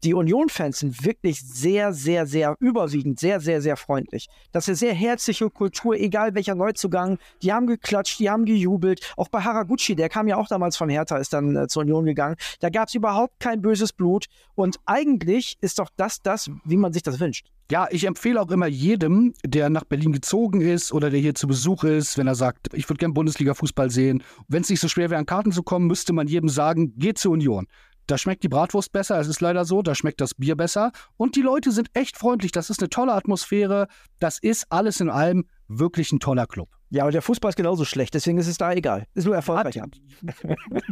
Die 0.05 0.15
Union-Fans 0.15 0.79
sind 0.79 1.05
wirklich 1.05 1.41
sehr, 1.41 1.93
sehr, 1.93 2.27
sehr 2.27 2.57
überwiegend, 2.61 3.21
sehr, 3.21 3.41
sehr, 3.41 3.61
sehr 3.61 3.77
freundlich. 3.77 4.29
Das 4.53 4.65
ist 4.65 4.69
eine 4.69 4.77
sehr 4.77 4.95
herzliche 4.95 5.51
Kultur, 5.51 5.95
egal 5.97 6.35
welcher 6.35 6.55
Neuzugang. 6.55 7.19
Die 7.43 7.53
haben 7.53 7.67
geklatscht, 7.67 8.19
die 8.19 8.31
haben 8.31 8.45
gejubelt. 8.45 9.13
Auch 9.17 9.29
bei 9.29 9.41
Haraguchi, 9.41 9.95
der 9.95 10.09
kam 10.09 10.29
ja 10.29 10.37
auch 10.37 10.49
damals 10.49 10.77
von 10.77 10.89
Hertha, 10.89 11.19
ist 11.19 11.33
dann 11.33 11.57
äh, 11.57 11.69
zur 11.69 11.83
Union 11.83 12.05
gegangen. 12.05 12.37
Da 12.61 12.71
gab 12.71 12.89
es 12.89 12.95
überhaupt 12.95 13.41
kein 13.41 13.61
böses 13.61 13.93
Blut. 13.93 14.27
Und 14.55 14.79
eigentlich 14.87 15.57
ist 15.61 15.79
doch 15.79 15.91
das 15.97 16.23
das, 16.23 16.51
wie 16.65 16.77
man 16.77 16.93
sich 16.93 17.03
das 17.03 17.21
wünscht. 17.21 17.47
Ja, 17.71 17.87
ich 17.89 18.05
empfehle 18.05 18.41
auch 18.41 18.51
immer 18.51 18.67
jedem, 18.67 19.33
der 19.45 19.71
nach 19.71 19.85
Berlin 19.85 20.13
gezogen 20.13 20.61
ist 20.61 20.93
oder 20.93 21.09
der 21.09 21.21
hier 21.21 21.37
zu 21.37 21.47
Besuch 21.47 21.85
ist, 21.85 22.19
wenn 22.19 22.27
er 22.27 22.35
sagt, 22.35 22.75
ich 22.75 22.89
würde 22.89 22.99
gerne 22.99 23.15
Bundesliga-Fußball 23.15 23.91
sehen. 23.91 24.25
Wenn 24.49 24.63
es 24.63 24.71
nicht 24.71 24.81
so 24.81 24.89
schwer 24.89 25.09
wäre, 25.09 25.21
an 25.21 25.27
Karten 25.27 25.53
zu 25.53 25.63
kommen, 25.63 25.87
müsste 25.87 26.13
man 26.13 26.27
jedem 26.27 26.49
sagen, 26.49 26.99
geht 26.99 27.19
zur 27.19 27.31
Union. 27.31 27.69
Da 28.11 28.19
schmeckt 28.19 28.43
die 28.43 28.49
Bratwurst 28.49 28.91
besser, 28.91 29.21
es 29.21 29.29
ist 29.29 29.41
leider 29.41 29.65
so, 29.65 29.83
da 29.83 29.95
schmeckt 29.95 30.21
das 30.21 30.35
Bier 30.35 30.57
besser 30.57 30.91
und 31.17 31.37
die 31.37 31.43
Leute 31.43 31.71
sind 31.71 31.91
echt 31.95 32.19
freundlich, 32.19 32.51
das 32.51 32.69
ist 32.69 32.81
eine 32.81 32.91
tolle 32.91 33.13
Atmosphäre, 33.13 33.87
das 34.19 34.41
ist 34.41 34.67
alles 34.69 35.01
in 35.01 35.09
allem 35.09 35.45
wirklich 35.69 36.11
ein 36.11 36.19
toller 36.19 36.49
Club. 36.49 36.69
Ja, 36.93 37.05
aber 37.05 37.13
der 37.13 37.23
Fußball 37.23 37.51
ist 37.51 37.57
genauso 37.57 37.85
schlecht, 37.85 38.15
deswegen 38.15 38.39
ist 38.39 38.49
es 38.49 38.59
da 38.59 38.73
egal. 38.73 39.07
Ist 39.15 39.27
nur 39.27 39.37
erfolgreicher. 39.37 39.87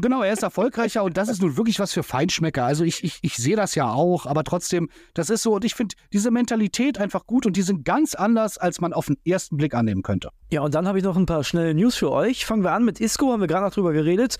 genau, 0.01 0.23
er 0.23 0.33
ist 0.33 0.45
erfolgreicher 0.45 1.03
und 1.03 1.17
das 1.17 1.29
ist 1.29 1.43
nun 1.43 1.57
wirklich 1.57 1.81
was 1.81 1.93
für 1.93 2.05
Feinschmecker. 2.05 2.65
Also 2.65 2.85
ich, 2.85 3.03
ich, 3.03 3.19
ich 3.23 3.37
sehe 3.37 3.57
das 3.57 3.75
ja 3.75 3.91
auch, 3.91 4.25
aber 4.25 4.45
trotzdem, 4.45 4.89
das 5.15 5.29
ist 5.29 5.43
so 5.43 5.57
und 5.57 5.65
ich 5.65 5.75
finde 5.75 5.97
diese 6.13 6.31
Mentalität 6.31 6.99
einfach 6.99 7.27
gut 7.27 7.47
und 7.47 7.57
die 7.57 7.63
sind 7.63 7.85
ganz 7.85 8.15
anders, 8.15 8.59
als 8.59 8.81
man 8.81 8.93
auf 8.93 9.07
den 9.07 9.17
ersten 9.25 9.57
Blick 9.57 9.75
annehmen 9.75 10.03
könnte. 10.03 10.31
Ja, 10.53 10.61
und 10.61 10.73
dann 10.73 10.87
habe 10.87 10.99
ich 10.99 11.05
noch 11.05 11.17
ein 11.17 11.27
paar 11.27 11.43
schnelle 11.43 11.75
News 11.75 11.97
für 11.97 12.13
euch. 12.13 12.47
Fangen 12.47 12.63
wir 12.63 12.71
an 12.71 12.85
mit 12.85 13.01
Isco, 13.01 13.33
haben 13.33 13.41
wir 13.41 13.49
gerade 13.49 13.65
noch 13.65 13.75
drüber 13.75 13.93
geredet. 13.93 14.37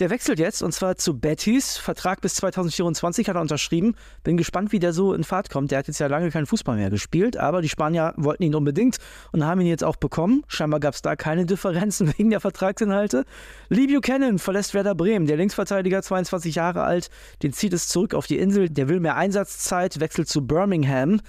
Der 0.00 0.08
wechselt 0.08 0.38
jetzt 0.38 0.62
und 0.62 0.72
zwar 0.72 0.96
zu 0.96 1.18
Bettys. 1.18 1.76
Vertrag 1.76 2.22
bis 2.22 2.34
2024 2.36 3.28
hat 3.28 3.36
er 3.36 3.42
unterschrieben. 3.42 3.94
Bin 4.24 4.38
gespannt, 4.38 4.72
wie 4.72 4.78
der 4.78 4.94
so 4.94 5.12
in 5.12 5.24
Fahrt 5.24 5.50
kommt. 5.50 5.70
Der 5.70 5.78
hat 5.78 5.88
jetzt 5.88 6.00
ja 6.00 6.06
lange 6.06 6.30
keinen 6.30 6.46
Fußball 6.46 6.74
mehr 6.74 6.88
gespielt, 6.88 7.36
aber 7.36 7.60
die 7.60 7.68
Spanier 7.68 8.14
wollten 8.16 8.42
ihn 8.44 8.54
unbedingt 8.54 8.96
und 9.32 9.44
haben 9.44 9.60
ihn 9.60 9.66
jetzt 9.66 9.84
auch 9.84 9.96
bekommen. 9.96 10.42
Scheinbar 10.48 10.80
gab 10.80 10.94
es 10.94 11.02
da 11.02 11.16
keine 11.16 11.44
Differenzen 11.44 12.14
wegen 12.16 12.30
der 12.30 12.40
Vertragsinhalte. 12.40 13.26
Lee 13.68 13.88
Buchanan 13.88 14.38
verlässt 14.38 14.72
Werder 14.72 14.94
Bremen. 14.94 15.26
Der 15.26 15.36
Linksverteidiger, 15.36 16.02
22 16.02 16.54
Jahre 16.54 16.82
alt, 16.82 17.10
den 17.42 17.52
zieht 17.52 17.74
es 17.74 17.86
zurück 17.86 18.14
auf 18.14 18.26
die 18.26 18.38
Insel. 18.38 18.70
Der 18.70 18.88
will 18.88 19.00
mehr 19.00 19.16
Einsatzzeit, 19.16 20.00
wechselt 20.00 20.28
zu 20.28 20.46
Birmingham. 20.46 21.20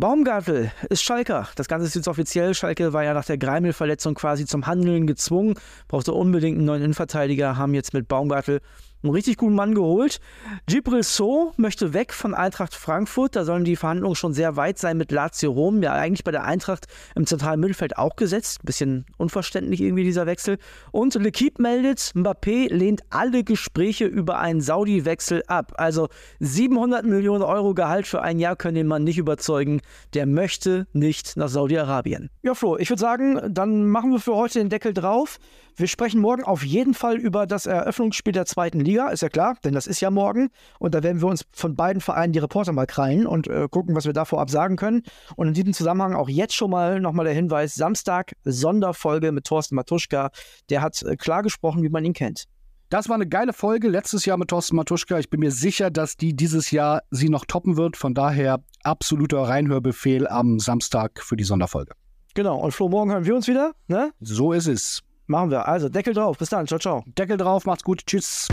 Baumgartel 0.00 0.72
ist 0.88 1.02
Schalker. 1.02 1.46
Das 1.56 1.68
Ganze 1.68 1.86
ist 1.86 1.94
jetzt 1.94 2.08
offiziell. 2.08 2.54
Schalke 2.54 2.94
war 2.94 3.04
ja 3.04 3.12
nach 3.12 3.26
der 3.26 3.36
Greimel-Verletzung 3.36 4.14
quasi 4.14 4.46
zum 4.46 4.66
Handeln 4.66 5.06
gezwungen, 5.06 5.56
brauchte 5.88 6.14
unbedingt 6.14 6.56
einen 6.56 6.64
neuen 6.64 6.80
Innenverteidiger, 6.80 7.58
haben 7.58 7.74
jetzt 7.74 7.92
mit 7.92 8.08
Baumgartel 8.08 8.62
einen 9.02 9.12
richtig 9.12 9.36
guten 9.38 9.54
Mann 9.54 9.74
geholt. 9.74 10.20
Gibril 10.66 11.02
So 11.02 11.52
möchte 11.56 11.94
weg 11.94 12.12
von 12.12 12.34
Eintracht 12.34 12.74
Frankfurt. 12.74 13.34
Da 13.36 13.44
sollen 13.44 13.64
die 13.64 13.76
Verhandlungen 13.76 14.14
schon 14.14 14.34
sehr 14.34 14.56
weit 14.56 14.78
sein 14.78 14.96
mit 14.96 15.10
Lazio 15.10 15.52
Rom. 15.52 15.82
Ja, 15.82 15.94
eigentlich 15.94 16.24
bei 16.24 16.32
der 16.32 16.44
Eintracht 16.44 16.86
im 17.14 17.26
zentralen 17.26 17.60
Mittelfeld 17.60 17.96
auch 17.96 18.16
gesetzt. 18.16 18.58
Bisschen 18.64 19.06
unverständlich 19.16 19.80
irgendwie 19.80 20.04
dieser 20.04 20.26
Wechsel. 20.26 20.58
Und 20.92 21.14
L'Equipe 21.14 21.60
meldet, 21.62 22.00
Mbappé 22.14 22.72
lehnt 22.72 23.02
alle 23.10 23.42
Gespräche 23.44 24.04
über 24.04 24.38
einen 24.38 24.60
Saudi-Wechsel 24.60 25.44
ab. 25.46 25.72
Also 25.76 26.08
700 26.40 27.04
Millionen 27.04 27.42
Euro 27.42 27.74
Gehalt 27.74 28.06
für 28.06 28.22
ein 28.22 28.38
Jahr 28.38 28.56
können 28.56 28.74
den 28.74 28.86
Mann 28.86 29.04
nicht 29.04 29.18
überzeugen. 29.18 29.80
Der 30.14 30.26
möchte 30.26 30.86
nicht 30.92 31.36
nach 31.36 31.48
Saudi-Arabien. 31.48 32.28
Ja, 32.42 32.54
Flo, 32.54 32.76
ich 32.76 32.90
würde 32.90 33.00
sagen, 33.00 33.40
dann 33.48 33.86
machen 33.88 34.12
wir 34.12 34.20
für 34.20 34.34
heute 34.34 34.58
den 34.58 34.68
Deckel 34.68 34.92
drauf. 34.92 35.38
Wir 35.76 35.86
sprechen 35.86 36.20
morgen 36.20 36.44
auf 36.44 36.62
jeden 36.62 36.94
Fall 36.94 37.16
über 37.16 37.46
das 37.46 37.64
Eröffnungsspiel 37.64 38.32
der 38.32 38.44
zweiten 38.44 38.80
Liga, 38.90 39.08
ist 39.08 39.22
ja 39.22 39.28
klar, 39.28 39.56
denn 39.64 39.72
das 39.72 39.86
ist 39.86 40.00
ja 40.00 40.10
morgen. 40.10 40.50
Und 40.78 40.94
da 40.94 41.02
werden 41.02 41.20
wir 41.20 41.28
uns 41.28 41.44
von 41.52 41.76
beiden 41.76 42.00
Vereinen 42.00 42.32
die 42.32 42.38
Reporter 42.38 42.72
mal 42.72 42.86
krallen 42.86 43.26
und 43.26 43.46
äh, 43.46 43.68
gucken, 43.70 43.94
was 43.94 44.06
wir 44.06 44.12
da 44.12 44.24
vorab 44.24 44.50
sagen 44.50 44.76
können. 44.76 45.02
Und 45.36 45.48
in 45.48 45.54
diesem 45.54 45.72
Zusammenhang 45.72 46.14
auch 46.14 46.28
jetzt 46.28 46.54
schon 46.54 46.70
mal 46.70 47.00
nochmal 47.00 47.24
der 47.24 47.34
Hinweis: 47.34 47.74
Samstag 47.74 48.32
Sonderfolge 48.44 49.32
mit 49.32 49.44
Thorsten 49.44 49.74
Matuschka. 49.76 50.30
Der 50.68 50.82
hat 50.82 51.02
äh, 51.02 51.16
klar 51.16 51.42
gesprochen, 51.42 51.82
wie 51.82 51.88
man 51.88 52.04
ihn 52.04 52.12
kennt. 52.12 52.44
Das 52.88 53.08
war 53.08 53.14
eine 53.14 53.28
geile 53.28 53.52
Folge 53.52 53.88
letztes 53.88 54.24
Jahr 54.24 54.36
mit 54.36 54.48
Thorsten 54.48 54.74
Matuschka. 54.74 55.20
Ich 55.20 55.30
bin 55.30 55.38
mir 55.38 55.52
sicher, 55.52 55.90
dass 55.90 56.16
die 56.16 56.34
dieses 56.34 56.72
Jahr 56.72 57.02
sie 57.10 57.28
noch 57.28 57.44
toppen 57.44 57.76
wird. 57.76 57.96
Von 57.96 58.14
daher 58.14 58.64
absoluter 58.82 59.42
Reinhörbefehl 59.42 60.26
am 60.26 60.58
Samstag 60.58 61.22
für 61.22 61.36
die 61.36 61.44
Sonderfolge. 61.44 61.92
Genau, 62.34 62.58
und 62.58 62.72
Flo, 62.72 62.88
morgen 62.88 63.12
hören 63.12 63.24
wir 63.24 63.36
uns 63.36 63.46
wieder, 63.46 63.72
ne? 63.86 64.12
So 64.20 64.52
ist 64.52 64.66
es. 64.66 65.02
Machen 65.30 65.52
wir. 65.52 65.68
Also, 65.68 65.88
Deckel 65.88 66.12
drauf. 66.12 66.38
Bis 66.38 66.48
dann. 66.48 66.66
Ciao, 66.66 66.80
ciao. 66.80 67.04
Deckel 67.16 67.36
drauf. 67.36 67.64
Macht's 67.64 67.84
gut. 67.84 68.04
Tschüss. 68.04 68.48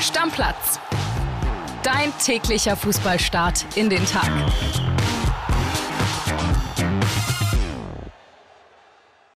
Stammplatz. 0.00 0.80
Dein 1.82 2.12
täglicher 2.24 2.76
Fußballstart 2.76 3.66
in 3.76 3.90
den 3.90 4.04
Tag. 4.06 4.30